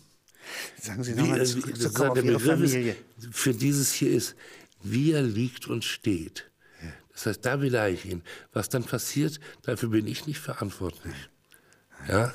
[0.79, 2.95] Sagen Sie nochmal äh, zurück, das auf der Begriff Familie.
[3.17, 4.35] ist, für dieses hier ist,
[4.83, 6.51] wie er liegt und steht.
[7.13, 8.23] Das heißt, da beleihe ich ihn.
[8.53, 11.13] Was dann passiert, dafür bin ich nicht verantwortlich.
[12.07, 12.33] Ja?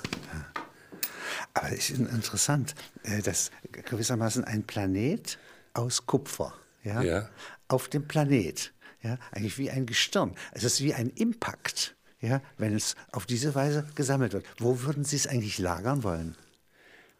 [1.57, 5.39] Aber es ist interessant, äh, dass gewissermaßen ein Planet
[5.73, 6.53] aus Kupfer
[6.85, 7.31] ja, Ja.
[7.69, 10.35] auf dem Planet, ja, eigentlich wie ein Gestirn.
[10.53, 14.45] Es ist wie ein Impact, ja, wenn es auf diese Weise gesammelt wird.
[14.59, 16.37] Wo würden Sie es eigentlich lagern wollen?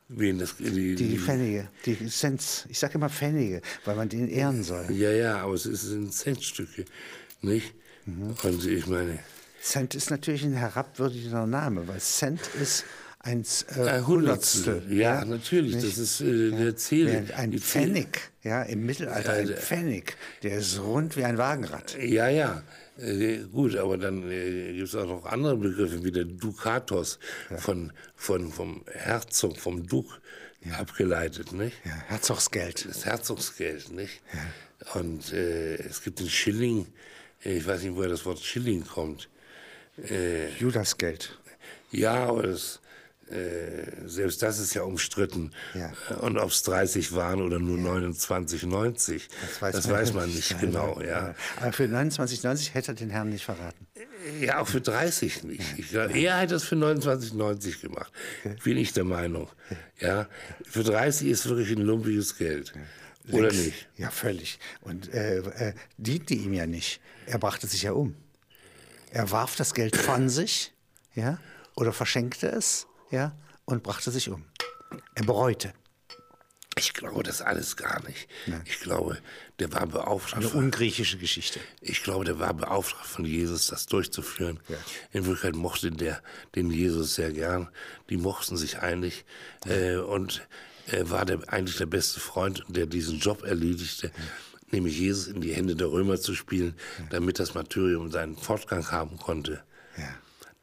[0.09, 2.67] Wen das, die, Die Pfennige, die Cents.
[2.69, 4.93] Ich sage immer Pfennige, weil man den ehren soll.
[4.93, 6.85] Ja, ja, aber es sind Centstücke,
[7.41, 7.73] nicht?
[8.05, 9.19] Und ich meine,
[9.63, 12.85] Cent ist natürlich ein herabwürdigender Name, weil Cent ist
[13.27, 13.45] ein
[13.77, 14.83] äh, ein Hundertstel.
[14.89, 17.13] Ja, natürlich, das ist äh, der Zähle.
[17.13, 21.97] Während ein Zähle- Pfennig, ja, im Mittelalter ein Pfennig, der ist rund wie ein Wagenrad.
[22.01, 22.63] Ja, ja.
[22.99, 27.19] Äh, gut, aber dann äh, gibt es auch noch andere Begriffe, wie der Dukatos
[27.59, 30.15] von, von, vom Herzog, vom Duke
[30.79, 31.77] abgeleitet, nicht?
[31.85, 32.87] Ja, Herzogsgeld.
[32.89, 34.21] Das Herzogsgeld, nicht?
[34.95, 36.87] Und äh, es gibt den Schilling,
[37.45, 39.29] äh, ich weiß nicht, woher das Wort Schilling kommt.
[40.59, 41.39] Judasgeld.
[41.91, 42.81] Ja, aber das,
[43.31, 45.53] äh, selbst das ist ja umstritten.
[45.75, 45.93] Ja.
[46.11, 49.23] Äh, Und ob es 30 waren oder nur 29,90,
[49.61, 51.01] das weiß, man nicht genau.
[51.01, 51.35] Ja.
[51.61, 53.87] Aber für 29,90 hätte er den Herrn nicht verraten.
[54.41, 55.79] ja, auch für 30 nicht.
[55.79, 58.13] Ich glaub, er hat das für 29,90 gemacht,
[58.65, 59.49] bin ich der Meinung.
[60.01, 60.29] Ja,
[60.65, 62.73] für 30 ist wirklich ein lumpiges Geld.
[63.33, 63.89] Oder Längst- nicht?
[63.97, 64.59] Ja, völlig.
[64.83, 67.01] Und äh, äh, diente ihm ja nicht.
[67.27, 68.15] Er brachte sich ja um.
[69.11, 70.73] Er warf das Geld von sich,
[71.15, 71.39] ja,
[71.75, 74.45] oder verschenkte es, ja, und brachte sich um.
[75.15, 75.73] Er bereute.
[76.79, 78.29] Ich glaube das alles gar nicht.
[78.67, 79.19] Ich glaube,
[79.59, 80.43] der war beauftragt.
[80.43, 81.59] Eine von- ungriechische Geschichte.
[81.81, 84.61] Ich glaube, der war beauftragt von Jesus, das durchzuführen.
[85.13, 86.23] In Wirklichkeit mochte der
[86.55, 87.71] den Jesus sehr gern.
[88.11, 89.25] Die mochten sich eigentlich.
[89.65, 90.47] Äh, und
[90.87, 94.13] er war der, eigentlich der beste Freund, der diesen Job erledigte,
[94.71, 96.75] nämlich Jesus in die Hände der Römer zu spielen,
[97.09, 99.63] damit das Martyrium seinen Fortgang haben konnte.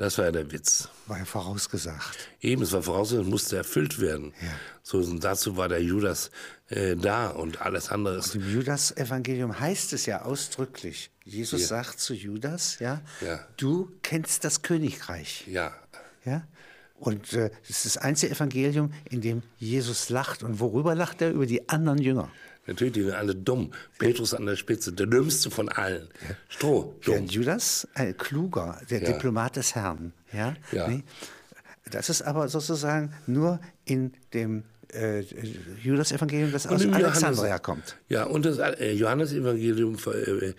[0.04, 0.08] Ja.
[0.08, 0.89] Das war ja der Witz.
[1.08, 2.18] War ja vorausgesagt.
[2.42, 4.34] Eben, es war vorausgesetzt, musste erfüllt werden.
[4.82, 6.30] So, und dazu war der Judas
[6.68, 8.36] äh, da und alles andere ist.
[8.36, 11.10] Im Judas-Evangelium heißt es ja ausdrücklich.
[11.24, 13.39] Jesus sagt zu Judas, ja, Ja.
[13.58, 15.46] du kennst das Königreich.
[15.48, 15.74] Ja,
[16.26, 16.46] Ja?
[16.96, 20.42] Und äh, das ist das einzige Evangelium, in dem Jesus lacht.
[20.44, 21.32] Und worüber lacht er?
[21.32, 22.30] Über die anderen Jünger.
[22.65, 23.71] Natürlich, die sind alle dumm.
[23.99, 26.08] Petrus an der Spitze, der dümmste von allen.
[26.47, 27.13] Stroh, dumm.
[27.15, 29.12] Während Judas, ein kluger, der Ja.
[29.12, 30.13] Diplomat des Herrn.
[30.32, 30.56] Ja?
[30.71, 30.88] Ja.
[30.88, 31.04] Nee?
[31.91, 35.23] Das ist aber sozusagen nur in dem äh,
[35.82, 37.97] Judas-Evangelium, das aus Alexandria Johannes- kommt.
[38.10, 40.53] Ja, und das äh, Johannesevangelium äh,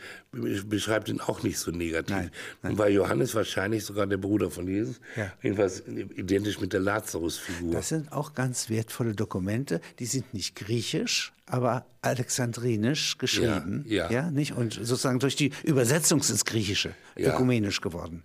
[0.67, 2.15] beschreibt ihn auch nicht so negativ.
[2.17, 2.31] Nein,
[2.63, 5.01] Und war Johannes wahrscheinlich sogar der Bruder von Jesus.
[5.17, 5.33] Ja.
[5.43, 7.73] Jedenfalls identisch mit der Lazarus-Figur.
[7.73, 9.81] Das sind auch ganz wertvolle Dokumente.
[9.99, 13.85] Die sind nicht griechisch, aber alexandrinisch geschrieben.
[13.89, 14.31] Ja, ja.
[14.31, 14.53] nicht?
[14.57, 17.35] Und sozusagen durch die Übersetzung ins Griechische Ja.
[17.35, 18.23] ökumenisch geworden.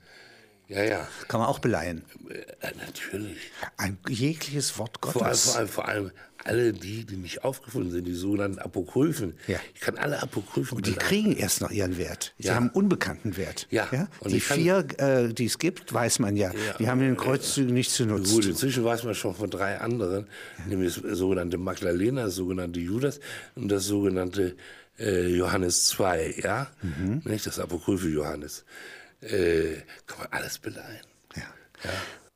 [0.69, 2.03] Ja, ja, Kann man auch beleihen.
[2.29, 3.37] äh, natürlich.
[3.77, 5.45] Ein jegliches Wort Vor allem, Gottes.
[5.45, 6.11] vor, allem, vor allem
[6.45, 9.33] alle die, die nicht aufgefunden sind, die sogenannten Apokryphen.
[9.47, 9.57] Ja.
[9.73, 11.07] Ich kann alle Apokryphen Und die beleihen.
[11.07, 12.33] kriegen erst noch ihren Wert.
[12.37, 12.55] Sie Ja.
[12.55, 13.67] haben unbekannten Wert.
[13.71, 13.89] Ja.
[14.21, 16.51] Und Die vier, äh, die es gibt, weiß man ja.
[16.79, 18.35] Die haben in den Kreuzzügen nicht zu nutzen.
[18.35, 20.27] Gut, inzwischen weiß man schon von drei anderen,
[20.67, 23.19] nämlich das sogenannte Magdalena, das sogenannte Judas
[23.55, 24.55] und das sogenannte
[24.99, 26.67] äh, Johannes 2, ja?
[27.23, 28.65] Nicht das Apokryphe Johannes.
[29.21, 31.05] Äh, kann man alles beleihen.
[31.35, 31.43] Ja.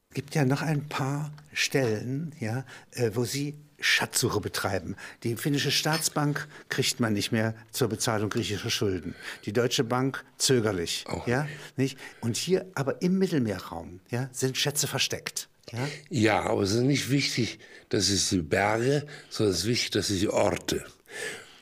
[0.10, 4.96] Es gibt ja noch ein paar Stellen, ja, äh, wo Sie Schatzsuche betreiben.
[5.24, 9.16] Die finnische Staatsbank kriegt man nicht mehr zur Bezahlung griechischer Schulden.
[9.46, 11.06] Die Deutsche Bank zögerlich.
[11.10, 11.22] Oh.
[11.26, 11.98] Ja, nicht?
[12.22, 15.50] Und hier aber im Mittelmeerraum ja, sind Schätze versteckt.
[15.72, 15.88] Ja?
[16.10, 20.10] Ja, aber es ist nicht wichtig, dass ich sie berge, sondern es ist wichtig, dass
[20.10, 20.86] ich sie orte.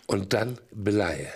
[0.07, 1.31] Und dann beleihe.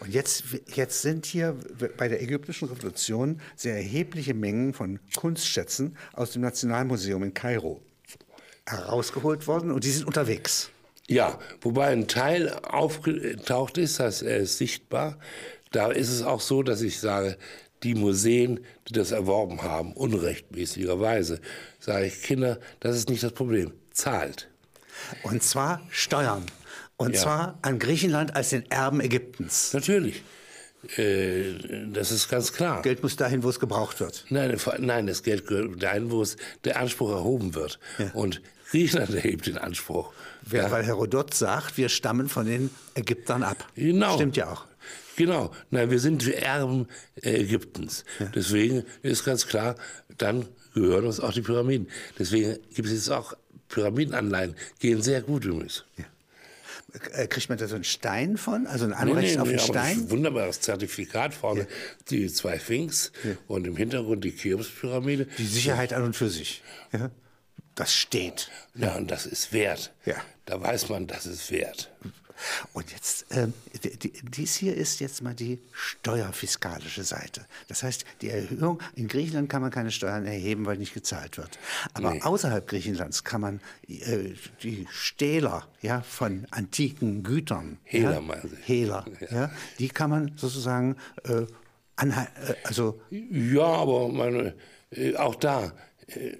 [0.00, 1.56] Und jetzt, jetzt sind hier
[1.96, 7.80] bei der ägyptischen Revolution sehr erhebliche Mengen von Kunstschätzen aus dem Nationalmuseum in Kairo
[8.66, 10.70] herausgeholt worden und die sind unterwegs.
[11.08, 15.18] Ja, wobei ein Teil aufgetaucht ist, das heißt, er ist sichtbar.
[15.70, 17.38] Da ist es auch so, dass ich sage,
[17.82, 21.40] die Museen, die das erworben haben, unrechtmäßigerweise,
[21.80, 23.72] sage ich, Kinder, das ist nicht das Problem.
[23.90, 24.48] Zahlt.
[25.22, 26.44] Und zwar Steuern.
[26.98, 27.22] Und Ja.
[27.22, 29.72] zwar an Griechenland als den Erben Ägyptens.
[29.72, 30.22] Natürlich.
[30.96, 31.54] Äh,
[31.92, 32.82] das ist ganz klar.
[32.82, 34.24] Geld muss dahin, wo es gebraucht wird.
[34.28, 37.78] Nein, nein, das Geld gehört dahin, wo es der Anspruch erhoben wird.
[38.14, 40.12] Und Griechenland erhebt den Anspruch.
[40.52, 43.66] Ja, weil Herodot sagt, wir stammen von den Ägyptern ab.
[43.74, 44.14] Genau.
[44.14, 44.66] Stimmt ja auch.
[45.16, 45.50] Genau.
[45.70, 46.86] Nein, wir sind Erben
[47.22, 48.04] Ägyptens.
[48.34, 49.74] Deswegen ist ganz klar,
[50.16, 51.88] dann gehören uns auch die Pyramiden.
[52.18, 53.34] Deswegen gibt es jetzt auch
[53.68, 54.54] Pyramidenanleihen.
[54.78, 55.84] Gehen sehr gut übrigens.
[55.96, 56.02] Äh,
[56.90, 58.66] Kriegt man da so einen Stein von?
[58.66, 59.98] Also ein Anrecht auf einen aber Stein?
[59.98, 61.66] ein wunderbares Zertifikat vorne,
[62.08, 63.12] die zwei Sphinx
[63.46, 65.26] und im Hintergrund die Cheops-Pyramide.
[65.36, 66.62] Die Sicherheit an und für sich.
[66.92, 67.10] Ja?
[67.74, 68.50] Das steht.
[68.74, 69.92] Ja, und das ist wert.
[70.06, 70.16] Ja.
[70.46, 71.90] Da weiß man, das ist wert.
[72.72, 73.26] Und jetzt,
[73.82, 77.46] die- dies hier ist jetzt mal die steuerfiskalische Seite.
[77.68, 81.58] Das heißt, die Erhöhung, in Griechenland kann man keine Steuern erheben, weil nicht gezahlt wird.
[81.94, 82.22] Aber Nee.
[82.22, 88.56] außerhalb Griechenlands kann man äh, die Stähler ja, von antiken Gütern, Hehler ja, meinen Sie?
[88.64, 89.50] Hehler, ja.
[89.78, 91.46] die kann man sozusagen, äh,
[91.96, 94.54] anha- äh, also Ja, aber meine,
[94.90, 95.72] äh, auch da
[96.06, 96.36] äh,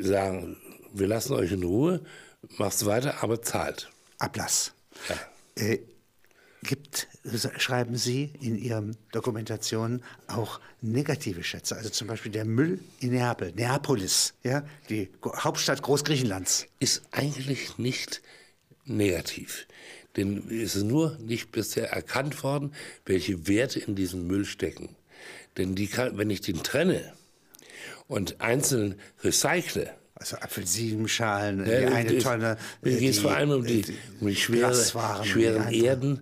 [0.00, 0.56] sagen,
[0.92, 2.02] wir lassen euch in Ruhe,
[2.58, 3.90] macht's weiter, aber zahlt.
[4.18, 4.72] Ablass.
[5.08, 5.62] Ja.
[5.62, 5.80] Äh,
[6.62, 7.08] gibt,
[7.58, 13.52] schreiben Sie in Ihren Dokumentationen auch negative Schätze, also zum Beispiel der Müll in Neapel,
[13.52, 16.66] Neapolis, ja, die Hauptstadt Großgriechenlands.
[16.78, 18.22] Ist eigentlich nicht
[18.84, 19.66] negativ.
[20.16, 22.74] Denn es ist nur nicht bisher erkannt worden,
[23.06, 24.96] welche Werte in diesem Müll stecken.
[25.56, 27.12] Denn die kann, wenn ich den trenne
[28.08, 29.90] und einzeln recycle,
[30.20, 32.58] Also Apfelsinenschalen, Ja, die eine es- Tonne.
[32.82, 33.82] Mir geht es vor allem um die,
[34.20, 34.74] um die schwere,
[35.24, 36.20] schweren die Erden,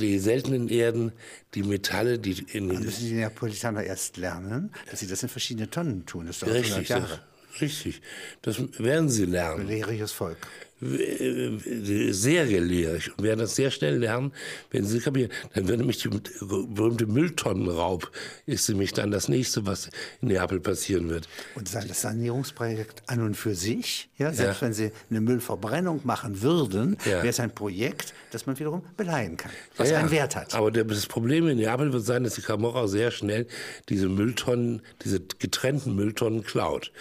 [0.00, 1.12] die seltenen Erden,
[1.54, 5.70] die Metalle, die in Dann müssen die Neapolitaner erst lernen, dass sie das in verschiedene
[5.70, 6.26] Tonnen tun.
[6.26, 7.20] Das dauert 100 richtig, das, Jahre.
[7.60, 8.02] richtig,
[8.42, 9.68] das werden sie lernen.
[9.68, 10.38] Lehriges Volk.
[10.80, 14.32] Sehr gelehrig und werden das sehr schnell lernen,
[14.70, 15.30] wenn sie kapieren.
[15.54, 18.10] Dann wird nämlich die berühmte Mülltonnenraub,
[18.44, 19.88] ist nämlich dann das nächste, was
[20.20, 21.28] in Neapel passieren wird.
[21.54, 26.42] Und sein- das Sanierungsprojekt an und für sich, ja, selbst wenn Sie eine Müllverbrennung machen
[26.42, 27.12] würden, Ja.
[27.22, 30.00] wäre es ein Projekt, das man wiederum beleihen kann, was Ja, ja.
[30.00, 30.54] einen Wert hat.
[30.54, 33.46] Aber der, das Problem in Neapel wird sein, dass die Camorra sehr schnell
[33.88, 36.92] diese Mülltonnen, diese getrennten Mülltonnen klaut.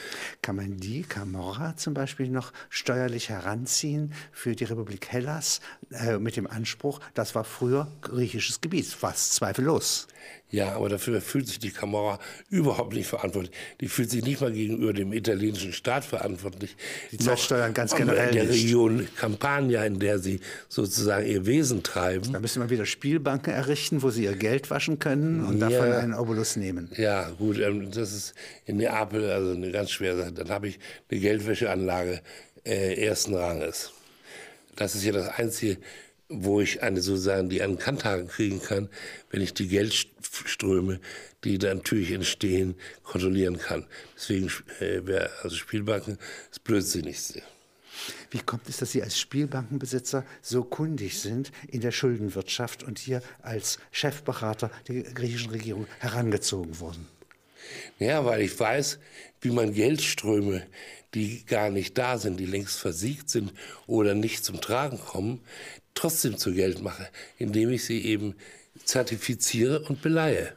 [0.42, 3.30] Kann man die Camorra zum Beispiel noch steuerlich
[3.66, 5.60] heranziehen für die Republik Hellas
[5.92, 10.08] äh, mit dem Anspruch, das war früher griechisches Gebiet, was zweifellos.
[10.52, 13.54] Ja, aber dafür fühlt sich die Camorra überhaupt nicht verantwortlich.
[13.82, 16.76] Die fühlt sich nicht mal gegenüber dem italienischen Staat verantwortlich.
[17.12, 18.64] Die zahlt Steuern ganz generell in der nicht.
[18.64, 22.32] Region Campania, in der sie sozusagen ihr Wesen treiben.
[22.32, 25.70] Da müsste man wieder Spielbanken errichten, wo sie ihr Geld waschen können und Ja.
[25.70, 26.90] davon einen Obolus nehmen.
[26.96, 28.34] Ja, gut, ähm, das ist
[28.66, 30.32] in Neapel also eine ganz schwere Sache.
[30.32, 30.80] Dann habe ich
[31.12, 32.22] eine Geldwäscheanlage
[32.66, 33.92] äh, ersten Ranges.
[34.76, 35.78] Das ist ja das Einzige,
[36.28, 38.90] wo ich eine sozusagen die an Kanthaken kriegen kann,
[39.30, 41.00] wenn ich die Geldströme,
[41.44, 43.86] die da natürlich entstehen, kontrollieren kann.
[44.16, 46.18] Deswegen äh, wäre also Spielbanken
[46.50, 47.44] das Blödsinnigste.
[48.32, 53.22] Wie kommt es, dass Sie als Spielbankenbesitzer so kundig sind in der Schuldenwirtschaft und hier
[53.42, 57.08] als Chefberater der griechischen Regierung herangezogen wurden?
[57.98, 59.00] Ja, weil ich weiß,
[59.42, 60.64] wie man Geldströme,
[61.16, 63.54] die gar nicht da sind, die längst versiegt sind
[63.88, 65.42] oder nicht zum Tragen kommen,
[65.94, 68.36] trotzdem zu Geld mache, indem ich sie eben
[68.84, 70.54] zertifiziere und beleihe.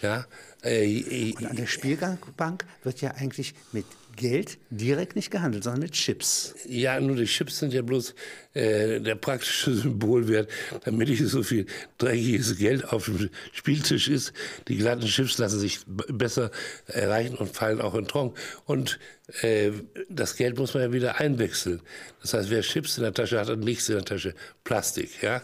[0.00, 0.26] Ja,
[0.62, 3.84] äh, Und an der Spielbank wird ja eigentlich mit
[4.16, 6.54] Geld direkt nicht gehandelt, sondern mit Chips.
[6.68, 8.14] Ja, nur die Chips sind ja bloß
[8.54, 10.48] äh, der praktische Symbolwert,
[10.84, 11.66] damit nicht so viel
[11.98, 14.32] dreckiges Geld auf dem Spieltisch ist.
[14.68, 16.50] Die glatten Chips lassen sich besser
[16.86, 18.36] erreichen und fallen auch in Tronk.
[18.66, 18.98] Und
[19.40, 19.70] äh,
[20.08, 21.80] das Geld muss man ja wieder einwechseln.
[22.20, 24.34] Das heißt, wer Chips in der Tasche hat, hat nichts in der Tasche.
[24.64, 25.42] Plastik, ja.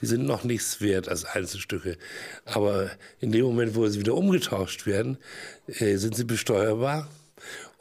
[0.00, 1.96] Die sind noch nichts wert als Einzelstücke.
[2.44, 5.18] Aber in dem Moment, wo sie wieder umgetauscht werden,
[5.66, 7.08] äh, sind sie besteuerbar.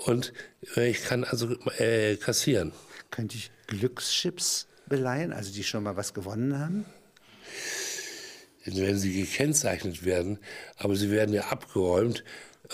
[0.05, 0.33] Und
[0.75, 2.71] äh, ich kann also äh, kassieren.
[3.11, 6.85] Könnte ich Glückschips beleihen, also die schon mal was gewonnen haben?
[8.65, 10.37] wenn sie gekennzeichnet werden,
[10.77, 12.23] aber sie werden ja abgeräumt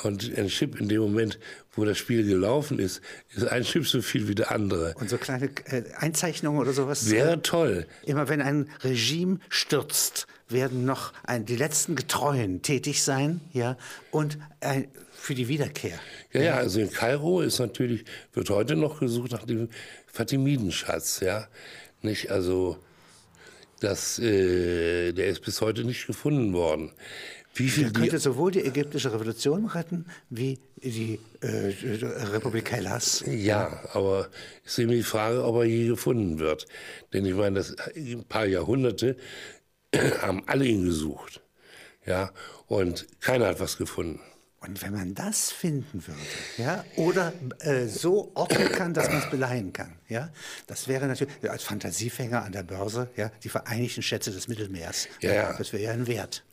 [0.03, 1.39] und ein Chip in dem Moment,
[1.73, 3.01] wo das Spiel gelaufen ist,
[3.33, 4.93] ist ein Chip so viel wie der andere.
[4.99, 7.09] Und so kleine äh, Einzeichnungen oder sowas?
[7.09, 7.87] Wäre toll.
[8.03, 13.77] Immer wenn ein Regime stürzt, werden noch ein, die letzten Getreuen tätig sein, ja,
[14.11, 14.87] und ein,
[15.25, 15.99] für die Wiederkehr.
[16.33, 19.69] Ja, ja, also in Kairo ist natürlich, wird heute noch gesucht nach dem
[20.05, 21.47] Fatimidenschatz, ja.
[22.03, 22.77] Nicht, also,
[23.79, 26.91] das, äh, der ist bis heute nicht gefunden worden.
[27.55, 31.73] Wie viel Der die könnte sowohl die ägyptische Revolution retten, wie die äh,
[32.31, 33.23] Republik Hellas.
[33.25, 34.27] Ja, aber
[34.63, 36.67] ist eben die Frage, ob er je gefunden wird.
[37.13, 39.17] Denn ich meine, das, ein paar Jahrhunderte
[40.21, 41.41] haben alle ihn gesucht.
[42.05, 42.31] Ja,
[42.67, 44.19] und keiner hat was gefunden.
[44.67, 46.19] Und wenn man das finden würde,
[46.57, 50.31] ja, oder äh, so ordnen kann, dass man es beleihen kann, ja,
[50.67, 55.07] das wäre natürlich als Fantasiefänger an der Börse, ja, die Vereinigten Schätze des Mittelmeers.
[55.21, 55.53] Ja, ja.
[55.57, 56.43] Das wäre ja ein Wert.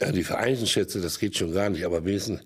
[0.00, 2.40] Ja, die Vereinigten Schätze, das geht schon gar nicht, aber wenigstens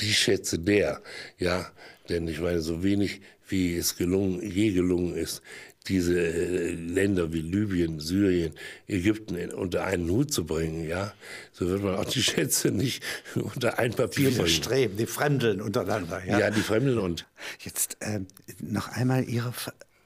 [0.00, 1.02] die Schätze der,
[1.38, 1.70] ja,
[2.08, 5.42] denn ich meine, so wenig wie es gelungen, je gelungen ist,
[5.88, 8.54] diese äh, Länder wie Libyen, Syrien,
[8.86, 11.12] Ägypten in, unter einen Hut zu bringen, ja,
[11.52, 13.02] so wird man auch die Schätze nicht
[13.34, 14.48] unter ein Papier Die bringen.
[14.48, 16.38] Streben, die Fremdeln untereinander, ja.
[16.38, 17.26] Ja, die Fremden und
[17.60, 18.26] Jetzt ähm,
[18.60, 19.52] noch einmal Ihre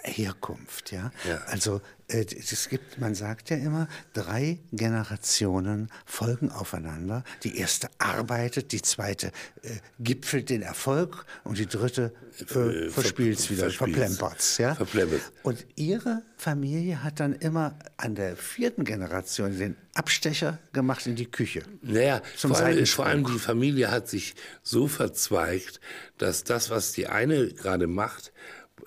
[0.02, 1.12] Herkunft, ja.
[1.28, 1.38] Ja.
[1.46, 1.80] Also äh,
[2.12, 7.24] es gibt, man sagt ja immer, drei Generationen folgen aufeinander.
[7.42, 9.28] Die erste arbeitet, die zweite
[9.62, 13.98] äh, gipfelt den Erfolg und die dritte äh, Äh, verspielt es wieder, verspielt's.
[13.98, 14.74] verplempert's, ja.
[14.74, 15.20] Verplempert.
[15.42, 21.30] Und Ihre Familie hat dann immer an der vierten Generation den Abstecher gemacht in die
[21.30, 21.62] Küche.
[21.82, 25.80] Naja, vor allem, vor allem die Familie hat sich so verzweigt,
[26.18, 28.32] dass das, was die eine gerade macht,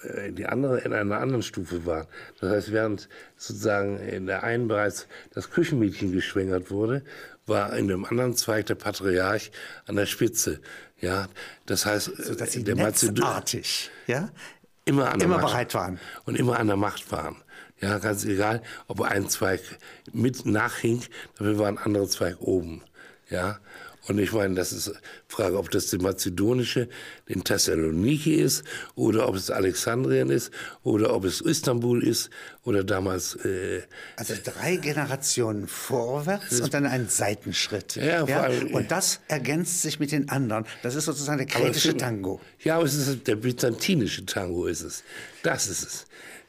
[0.04, 2.08] äh, die andere in einer anderen Stufe war.
[2.40, 7.04] Das heißt, während sozusagen in der einen bereits das Küchenmädchen geschwängert wurde,
[7.46, 9.52] war in dem anderen Zweig der Patriarch
[9.86, 10.60] an der Spitze.
[11.00, 11.28] Ja,
[11.66, 14.30] das heißt, Dass sie der Mazedo netzartig, ja.
[14.86, 16.00] immer an der immer Macht bereit waren.
[16.26, 17.38] und immer an der Macht waren.
[17.82, 19.62] Ja, ganz egal, ob ein Zweig
[20.14, 21.04] mit nachhing,
[21.38, 22.82] dafür war ein anderer Zweig oben.
[23.30, 23.60] Ja,
[24.08, 24.92] und ich meine, das ist
[25.28, 26.88] Frage, ob das die mazedonische
[27.26, 28.64] in Thessaloniki ist
[28.96, 30.52] oder ob es Alexandrien ist
[30.84, 32.30] oder ob es Istanbul ist
[32.64, 33.82] oder damals äh,
[34.18, 37.96] Also drei Generationen vorwärts und dann ein Seitenschritt.
[37.96, 40.66] Ja, vor allem- Und das ergänzt sich mit den anderen.
[40.84, 42.02] Das ist sozusagen der kretische stimmt.
[42.02, 42.42] Tango.
[42.64, 45.04] Ja, aber es ist der byzantinische Tango ist es.
[45.44, 46.06] Das ist es.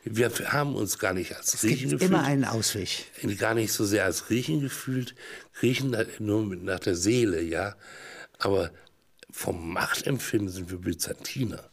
[0.09, 2.11] Wir haben uns gar nicht als Es Griechen gibt gefühlt.
[2.11, 2.89] immer einen Ausweg.
[3.39, 5.15] gar nicht so sehr als Griechen gefühlt.
[5.59, 7.75] Griechen nur nach der Seele, ja.
[8.39, 8.71] Aber
[9.31, 11.69] vom Machtempfinden sind wir Byzantiner.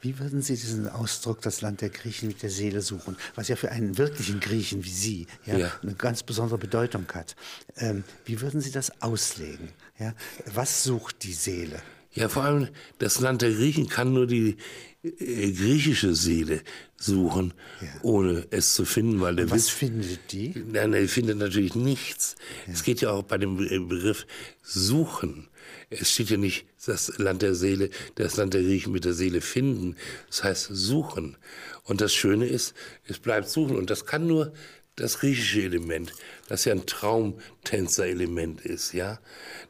[0.00, 3.54] Wie würden Sie diesen Ausdruck, das Land der Griechen mit der Seele suchen, was ja
[3.54, 5.72] für einen wirklichen Griechen wie Sie ja, Ja.
[5.82, 7.36] eine ganz besondere Bedeutung hat?
[7.76, 9.68] Ähm, wie würden Sie das auslegen?
[10.00, 10.14] Ja?
[10.46, 11.80] Was sucht die Seele?
[12.18, 14.56] Ja, vor allem das Land der Griechen kann nur die
[15.02, 16.62] äh, griechische Seele
[16.96, 17.54] suchen,
[18.02, 20.52] ohne es zu finden, weil der Was Witz findet die?
[20.72, 22.34] Nein, er findet natürlich nichts.
[22.66, 24.26] Es geht ja auch bei dem Be- Begriff
[24.62, 25.48] suchen.
[25.90, 29.40] Es steht ja nicht das Land der Seele, das Land der Griechen mit der Seele
[29.40, 29.96] finden.
[30.28, 31.36] Das heißt suchen.
[31.84, 32.74] Und das Schöne ist,
[33.06, 33.76] es bleibt suchen.
[33.76, 34.52] Und das kann nur
[34.98, 36.12] das griechische Element,
[36.48, 39.20] das ja ein Traumtänzer-Element ist, ja.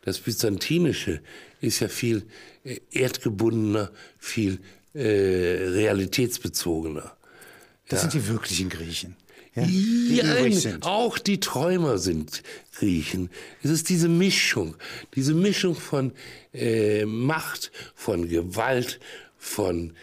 [0.03, 1.21] Das byzantinische
[1.61, 2.27] ist ja viel
[2.65, 4.61] äh, erdgebundener, viel
[4.95, 7.17] äh, realitätsbezogener.
[7.89, 9.17] Das sind die wirklichen Griechen.
[9.55, 9.65] Ja?
[9.65, 12.43] Die Ja, auch die Träumer sind
[12.75, 13.31] Griechen.
[13.63, 14.77] Es ist diese Mischung,
[15.15, 16.13] diese Mischung von
[16.53, 19.01] äh, Macht, von Gewalt,
[19.37, 19.95] von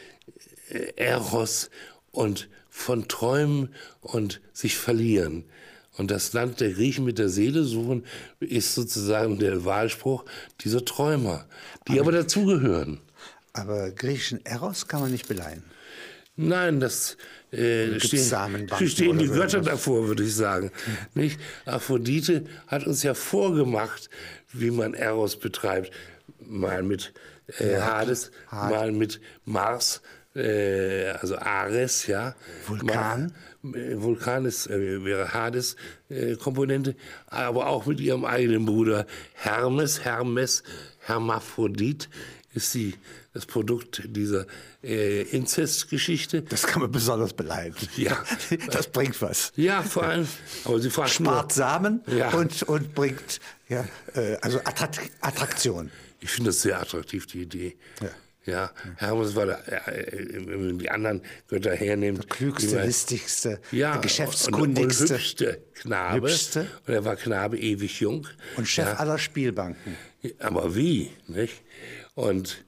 [0.69, 1.69] äh, Eros
[2.11, 3.69] und von Träumen
[4.01, 5.45] und sich verlieren.
[5.97, 8.05] Und das Land der Griechen mit der Seele suchen
[8.41, 10.25] ist sozusagen der Wahlspruch
[10.59, 11.45] dieser Träumer,
[11.87, 12.99] die aber dazugehören.
[13.53, 15.63] Aber griechischen Eros kann man nicht beleihen.
[16.35, 17.15] Nein, das
[17.51, 19.65] äh, stehen, stehen die Götter irgendwas?
[19.65, 20.69] davor, würde ich sagen.
[21.13, 21.39] Nicht?
[21.65, 24.09] Aphrodite hat uns ja vorgemacht,
[24.51, 25.91] wie man Eros betreibt.
[26.45, 27.13] Mal mit
[27.57, 30.01] äh, Hades, mal mit Mars,
[30.35, 32.35] äh, also Ares, ja.
[32.67, 33.33] Vulkan?
[33.61, 35.75] Mal, äh, Vulkan ist, äh, wäre Hades
[36.09, 36.95] äh, Komponente,
[37.27, 40.63] aber auch mit ihrem eigenen Bruder Hermes, Hermes,
[40.99, 42.09] Hermaphrodit
[42.53, 42.95] ist sie
[43.33, 44.45] das Produkt dieser
[44.81, 46.41] äh, Inzestgeschichte.
[46.41, 47.75] Das kann man besonders beleihen.
[47.97, 48.23] Ja.
[48.71, 49.51] Das bringt was.
[49.57, 50.27] Ja, vor allem,
[50.63, 52.29] aber sie fragt Spart nur, Samen Ja.
[52.29, 55.91] und, und bringt ja, äh, also Attrakt Attraktion.
[56.21, 57.75] ich finde das sehr attraktiv, die Idee.
[58.01, 58.09] Ja.
[58.45, 62.29] Ja, Hermes war der, äh, wenn man die anderen Götter hernimmt.
[62.29, 66.27] Klügste, die war- listigste, ja, geschäftskundigste Und, und hübschste Knabe.
[66.27, 66.67] Hübschste.
[66.85, 68.27] Und er war Knabe ewig jung.
[68.57, 68.93] und Chef ja.
[68.95, 69.95] aller Spielbanken.
[70.39, 71.61] Aber wie, nicht?
[72.15, 72.64] Und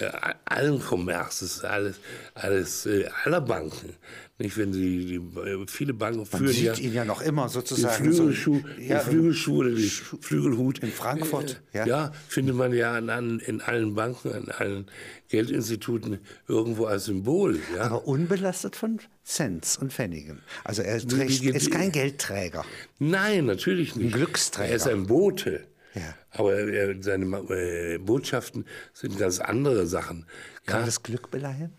[0.00, 0.10] äh,
[0.44, 1.96] allen Kommerzes, alles,
[2.34, 3.94] alles äh, aller Banken,
[4.38, 4.56] nicht?
[4.56, 7.50] Wenn die, die äh, viele Banken Man führen sieht ja ihn ja noch immer den
[7.50, 8.04] sozusagen.
[8.04, 11.86] Flügelschuh, so, ja, den Flügelschuh oder den Flügelhut in Frankfurt, ja.
[11.86, 12.12] ja.
[12.28, 14.86] findet man ja an, an, in allen Banken, an allen
[15.28, 17.58] Geldinstituten irgendwo als Symbol.
[17.76, 17.82] Ja?
[17.82, 20.40] aber unbelastet von Cents und Pfennigen.
[20.64, 22.64] Also er trägt, die- ist kein Geldträger.
[22.98, 24.14] Nein, natürlich nicht.
[24.14, 24.68] Glücksträger.
[24.70, 25.64] Er ist ein Bote.
[25.94, 26.14] Ja.
[26.30, 30.26] Aber äh, seine äh, Botschaften sind ganz andere Sachen.
[30.66, 30.76] Kann Ja?
[30.76, 31.72] man das Glück beleihen?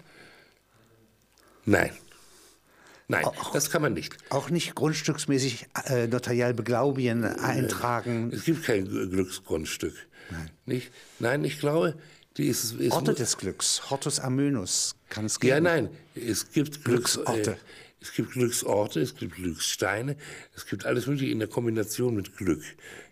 [1.65, 1.91] Nein.
[3.07, 4.15] Nein, das kann man nicht.
[4.29, 8.31] Auch nicht grundstücksmäßig äh, notariell beglaubigen, eintragen.
[8.33, 9.93] Es gibt kein Glücksgrundstück.
[10.31, 10.49] Nein.
[10.65, 10.91] Nicht?
[11.19, 11.95] Nein, ich glaube,
[12.37, 15.49] die ist, ist Orte des Glücks, Hortus Amönus kann es geben.
[15.53, 17.51] Ja, nein, es gibt Glücks, Glücksorte.
[17.51, 17.55] Äh,
[18.01, 20.15] es gibt Glücksorte, es gibt Glückssteine,
[20.55, 22.63] es gibt alles mögliche in der Kombination mit Glück.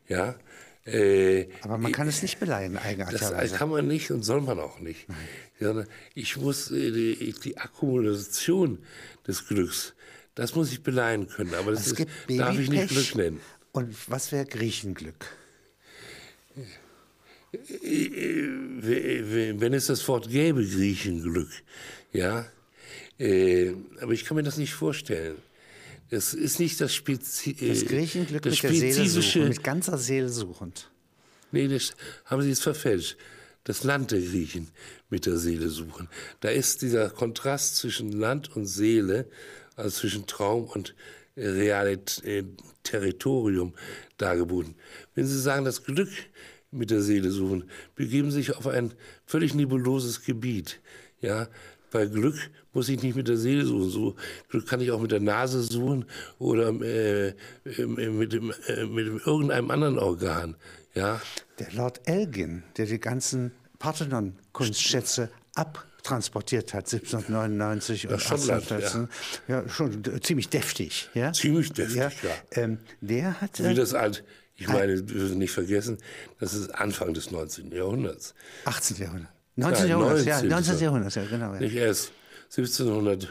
[0.07, 0.35] Ja.
[0.85, 3.55] Äh, Aber man kann es nicht beleihen, das eigenartigerweise.
[3.55, 5.05] kann man nicht und soll man auch nicht.
[5.59, 8.79] Sondern ich muss äh, die, die Akkumulation
[9.27, 9.93] des Glücks,
[10.33, 11.53] das muss ich beleihen können.
[11.53, 12.89] Aber das es ist, darf ich nicht.
[12.89, 13.39] Glück nennen.
[13.73, 15.27] Und was wäre Griechenglück?
[17.51, 21.49] wenn es das Wort gäbe, Griechenglück,
[22.13, 22.45] ja,
[23.19, 25.35] äh, aber ich kann mir das nicht vorstellen.
[26.11, 29.39] Das ist nicht das, Spezi Das äh, Griechenglück das mit der Seele spezifische.
[29.39, 30.91] suchen, mit ganzer Seele suchend.
[31.51, 31.93] Nee, das
[32.25, 33.17] haben Sie jetzt verfälscht.
[33.63, 34.69] Das Land der Griechen
[35.09, 36.09] mit der Seele suchen.
[36.41, 39.27] Da ist dieser Kontrast zwischen Land und Seele,
[39.75, 40.95] also zwischen Traum und
[41.35, 42.43] äh, reales äh,
[42.83, 43.73] Territorium
[44.17, 44.75] dargeboten.
[45.15, 46.09] Wenn Sie sagen, das Glück
[46.71, 48.93] mit der Seele suchen, begeben Sie sich auf ein
[49.25, 50.81] völlig nebuloses Gebiet.
[51.21, 51.47] Ja,
[51.91, 52.35] weil Glück
[52.73, 53.89] muss ich nicht mit der Seele suchen.
[53.89, 54.15] So,
[54.49, 56.05] Glück kann ich auch mit der Nase suchen
[56.39, 57.33] oder äh,
[57.63, 60.55] mit, dem, äh, mit dem irgendeinem anderen Organ.
[60.93, 61.21] Ja,
[61.59, 69.09] Der Lord Elgin, der die ganzen Parthenon-Kunstschätze abtransportiert hat, 1799 und Schottland, 1814,
[69.47, 69.69] ja.
[69.69, 71.09] schon äh, ziemlich deftig.
[71.13, 71.31] Ja?
[71.31, 72.31] Ziemlich deftig, ja.
[72.51, 73.59] Ähm, der hat...
[73.59, 74.23] Wie äh, das alt,
[74.55, 75.97] ich meine, wir dürfen nicht vergessen,
[76.39, 77.71] das ist Anfang des 19.
[77.71, 78.35] Jahrhunderts.
[78.65, 78.97] 18.
[78.97, 79.31] Jahrhundert.
[79.61, 79.87] 19.
[79.87, 80.49] Jahrhundert, ja, 19.
[80.49, 80.79] 19.
[80.79, 81.53] Jahrhundert, ja, genau.
[81.53, 81.59] Ja.
[81.59, 82.11] Nicht erst
[82.49, 83.29] 1700,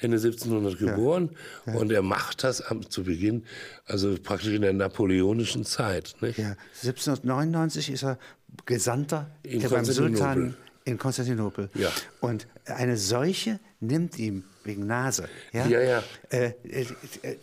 [0.00, 1.30] Ende 1700 geboren
[1.66, 3.44] und er macht das am, zu Beginn,
[3.86, 6.14] also praktisch in der napoleonischen Zeit.
[6.20, 6.38] Nicht?
[6.38, 8.18] Ja, 1799 ist er
[8.66, 10.16] Gesandter In beim Konstantinopel.
[10.16, 11.70] Sultan in Konstantinopel.
[11.74, 11.90] Ja.
[12.20, 15.28] Und eine Seuche nimmt ihm wegen Nase.
[15.52, 16.02] Ja, Ja, ja.
[16.30, 16.86] Äh, äh,
[17.22, 17.36] äh,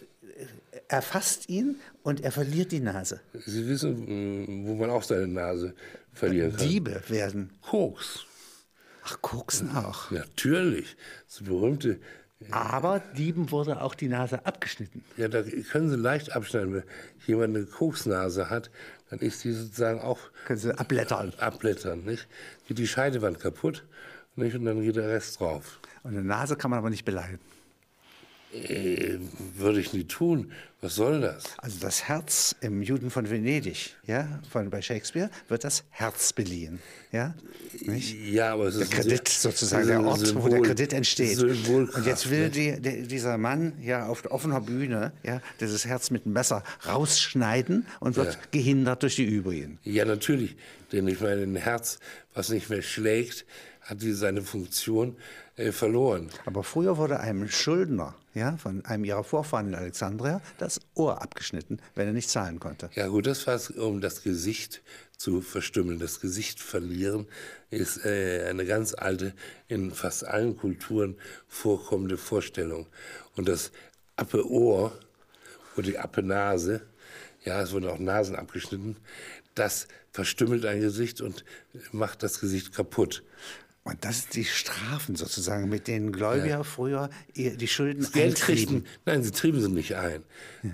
[0.89, 3.19] er fasst ihn und er verliert die Nase.
[3.45, 5.73] Sie wissen, mh, wo man auch seine Nase
[6.17, 6.67] verlieren kann.
[6.67, 7.51] Diebe werden.
[7.61, 8.25] Koks.
[9.03, 10.11] Ach, Koksen auch.
[10.11, 10.97] Natürlich.
[11.27, 11.99] Das berühmte,
[12.51, 15.03] Aber Dieben wurde auch die Nase abgeschnitten.
[15.15, 16.73] ja, da können Sie leicht abschneiden.
[16.73, 16.83] Wenn
[17.25, 18.69] jemand eine Koksnase hat,
[19.09, 21.33] dann ist die sozusagen auch Können Sie abblättern.
[21.39, 22.27] abblättern, nicht?
[22.67, 23.85] Geht die Scheidewand kaputt,
[24.35, 24.55] nicht?
[24.55, 25.79] Und dann geht der Rest drauf.
[26.03, 27.39] Und eine Nase kann man aber nicht beleihen.
[28.63, 29.19] Äh,
[29.57, 30.51] würde ich nie tun.
[30.79, 31.43] Was soll das?
[31.57, 36.79] Also das Herz im Juden von Venedig, ja, von bei Shakespeare, wird das Herz beliehen,
[37.11, 37.33] ja,
[37.81, 38.15] nicht?
[38.29, 41.39] Ja, aber es Der ist Kredit ein- sozusagen, der Ort, wo Symbol- der Kredit entsteht.
[41.41, 46.25] Und jetzt will die, der, dieser Mann ja auf offener Bühne ja, dieses Herz mit
[46.25, 48.39] dem Messer rausschneiden und wird Ja.
[48.51, 49.79] gehindert durch die übrigen.
[49.83, 50.55] Ja, natürlich.
[50.91, 51.97] Denn ich meine, ein Herz,
[52.35, 53.45] was nicht mehr schlägt,
[53.81, 55.15] hat die seine Funktion
[55.57, 56.29] äh, verloren.
[56.45, 61.79] Aber früher wurde einem Schuldner ja, von einem ihrer Vorfahren in Alexandria das Ohr abgeschnitten,
[61.95, 62.89] wenn er nicht zahlen konnte.
[62.93, 64.81] Ja gut, das war um das Gesicht
[65.17, 65.99] zu verstümmeln.
[65.99, 67.27] Das Gesicht verlieren
[67.71, 69.33] ist äh, eine ganz alte,
[69.67, 71.15] in fast allen Kulturen
[71.47, 72.85] vorkommende Vorstellung.
[73.35, 73.71] Und das
[74.15, 74.97] Appe Ohr
[75.75, 76.81] oder die Appe Nase,
[77.43, 78.97] ja, es wurden auch Nasen abgeschnitten,
[79.55, 81.43] das verstümmelt ein Gesicht und
[81.91, 83.23] macht das Gesicht kaputt.
[83.87, 88.85] Und das sind die Strafen sozusagen, mit denen Gläubiger früher ihr- die Schulden Geld eintrieben.
[89.05, 90.23] nein, sie trieben sie nicht ein,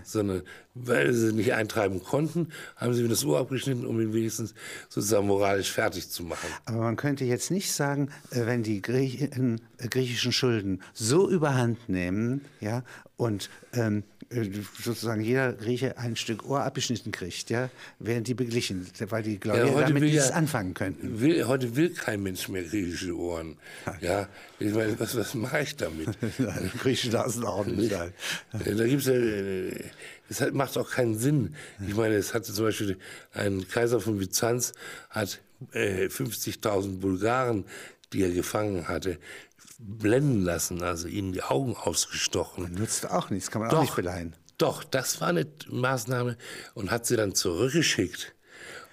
[0.04, 0.42] sondern
[0.76, 4.54] weil sie nicht eintreiben konnten, haben sie ihm das Ohr abgeschnitten, um ihn wenigstens
[4.90, 6.48] sozusagen moralisch fertig zu machen.
[6.66, 11.90] Aber man könnte jetzt nicht sagen, äh, wenn die Griechen, äh, griechischen Schulden so überhand
[11.90, 12.84] nehmen, ja,
[13.18, 14.50] und ähm, äh,
[14.82, 17.70] sozusagen jeder Grieche ein Stück Ohr abgeschnitten kriegt, ja,
[18.00, 21.22] werden die beglichen, weil die Gläubiger heute damit will nichts ja- anfangen könnten.
[21.22, 23.58] Will, heute will kein Mensch mehr griechische Ohren.
[24.02, 24.28] Ja,
[24.60, 26.10] ich meine, was, was mache ich damit?
[26.82, 28.12] Griechische Nasenorden nicht ein.
[28.66, 29.08] Äh, Da gibt's
[30.30, 31.56] es hat, macht auch keinen Sinn.
[31.88, 32.98] Ich meine, es hatte zum Beispiel
[33.34, 34.74] ein Kaiser von Byzanz
[35.10, 37.66] hat äh, 50.000 Bulgaren,
[38.12, 39.18] die er gefangen hatte,
[39.80, 42.74] blenden lassen, also ihnen die Augen ausgestochen.
[42.74, 44.36] Nutzt auch nichts, kann man auch nicht beleihen.
[44.58, 46.38] Doch, das war eine Maßnahme
[46.74, 48.34] und hat sie dann zurückgeschickt.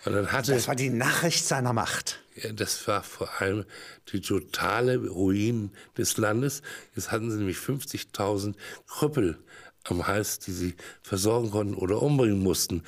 [0.04, 2.20] Und dann hatte Das war die Nachricht seiner Macht.
[2.34, 3.66] ja, das war vor allem
[4.12, 6.62] die totale Ruin des Landes.
[6.96, 8.54] Jetzt hatten sie nämlich 50.000
[8.88, 9.38] Krüppel
[9.90, 12.82] am Hals, die sie versorgen konnten oder umbringen mussten.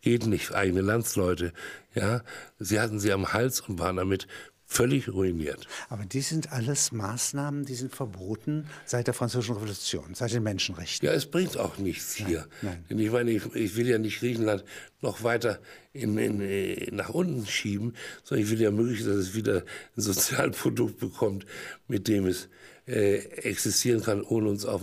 [0.00, 1.52] Geht nicht, eigene Landsleute.
[1.94, 2.22] Ja,
[2.58, 4.26] sie hatten sie am Hals und waren damit
[4.66, 5.66] völlig ruiniert.
[5.88, 11.06] Aber die sind alles Maßnahmen, die sind verboten seit der Französischen Revolution, seit den Menschenrechten.
[11.06, 12.46] Ja, es bringt auch nichts hier.
[12.62, 12.84] nein.
[12.90, 14.64] Denn ich meine, ich, ich will ja nicht Griechenland
[15.00, 15.60] noch weiter
[15.92, 17.94] in, in, äh, nach unten schieben,
[18.24, 19.62] sondern ich will ja möglichst, dass es wieder
[19.96, 21.46] ein Sozialprodukt bekommt,
[21.86, 22.48] mit dem es
[22.86, 24.82] äh, existieren kann, ohne uns auf,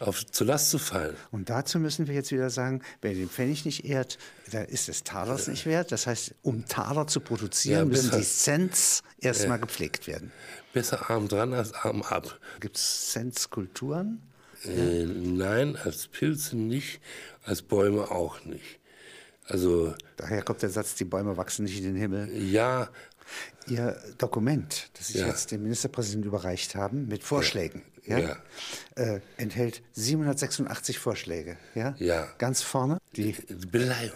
[0.00, 1.14] auf zur Last zu fallen.
[1.30, 4.18] Und dazu müssen wir jetzt wieder sagen, wer den Pfennig nicht ehrt,
[4.50, 5.92] dann ist es Talers nicht wert.
[5.92, 10.32] Das heißt, um Taler zu produzieren, Ja, müssen die Cents erstmal gepflegt werden.
[10.72, 12.38] Besser arm dran als arm ab.
[12.60, 14.22] Gibt es Cents-Kulturen?
[14.64, 17.00] Äh, nein, als Pilze nicht,
[17.44, 18.80] als Bäume auch nicht.
[19.46, 22.34] Also Daher kommt der Satz, die Bäume wachsen nicht in den Himmel.
[22.50, 22.88] ja,
[23.66, 25.26] Ihr Dokument, das Sie Ja.
[25.28, 28.18] jetzt dem Ministerpräsidenten überreicht haben, mit Vorschlägen, ja.
[28.18, 28.36] Ja.
[28.96, 31.56] Äh, enthält 786 Vorschläge.
[31.74, 31.94] Ja?
[31.98, 32.28] Ja.
[32.38, 34.12] Ganz vorne die die Beleihung.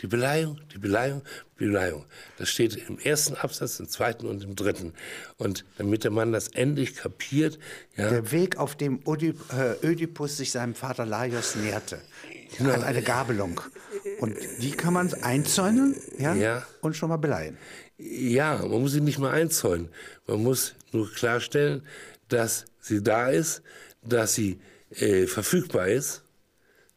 [0.00, 1.22] Die Beleihung, die Beleihung,
[1.56, 2.04] Beleihung.
[2.38, 4.92] Das steht im ersten Absatz, im zweiten und im dritten.
[5.36, 7.58] Und damit der Mann das endlich kapiert,
[7.96, 12.00] ja, Der Weg, auf dem Ödip äh, Ödipus sich seinem Vater Laios näherte,
[12.58, 12.72] Genau.
[12.72, 13.60] hat eine Gabelung.
[14.20, 16.66] Und die kann man einzäunen ja, Ja.
[16.80, 17.56] und schon mal beleihen.
[18.06, 19.88] Ja, man muss sie nicht mal einzäunen.
[20.26, 21.82] Man muss nur klarstellen,
[22.28, 23.62] dass sie da ist,
[24.02, 26.22] dass sie äh, verfügbar ist,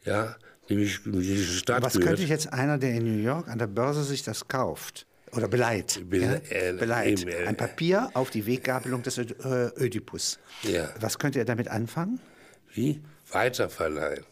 [0.04, 0.36] ja,
[0.70, 2.18] nämlich die griechische Stadt Was gehört.
[2.18, 6.02] könnte jetzt einer, der in New York an der Börse sich das kauft oder beleiht,
[6.10, 6.56] Bele- ja?
[6.70, 9.24] äh, beleiht eben, äh, ein Papier auf die Weggabelung des äh,
[9.78, 10.40] Ödipus.
[10.64, 10.90] Ja.
[11.00, 12.20] Was könnte er damit anfangen?
[12.74, 13.02] Wie?
[13.32, 14.26] Weiterverleihen.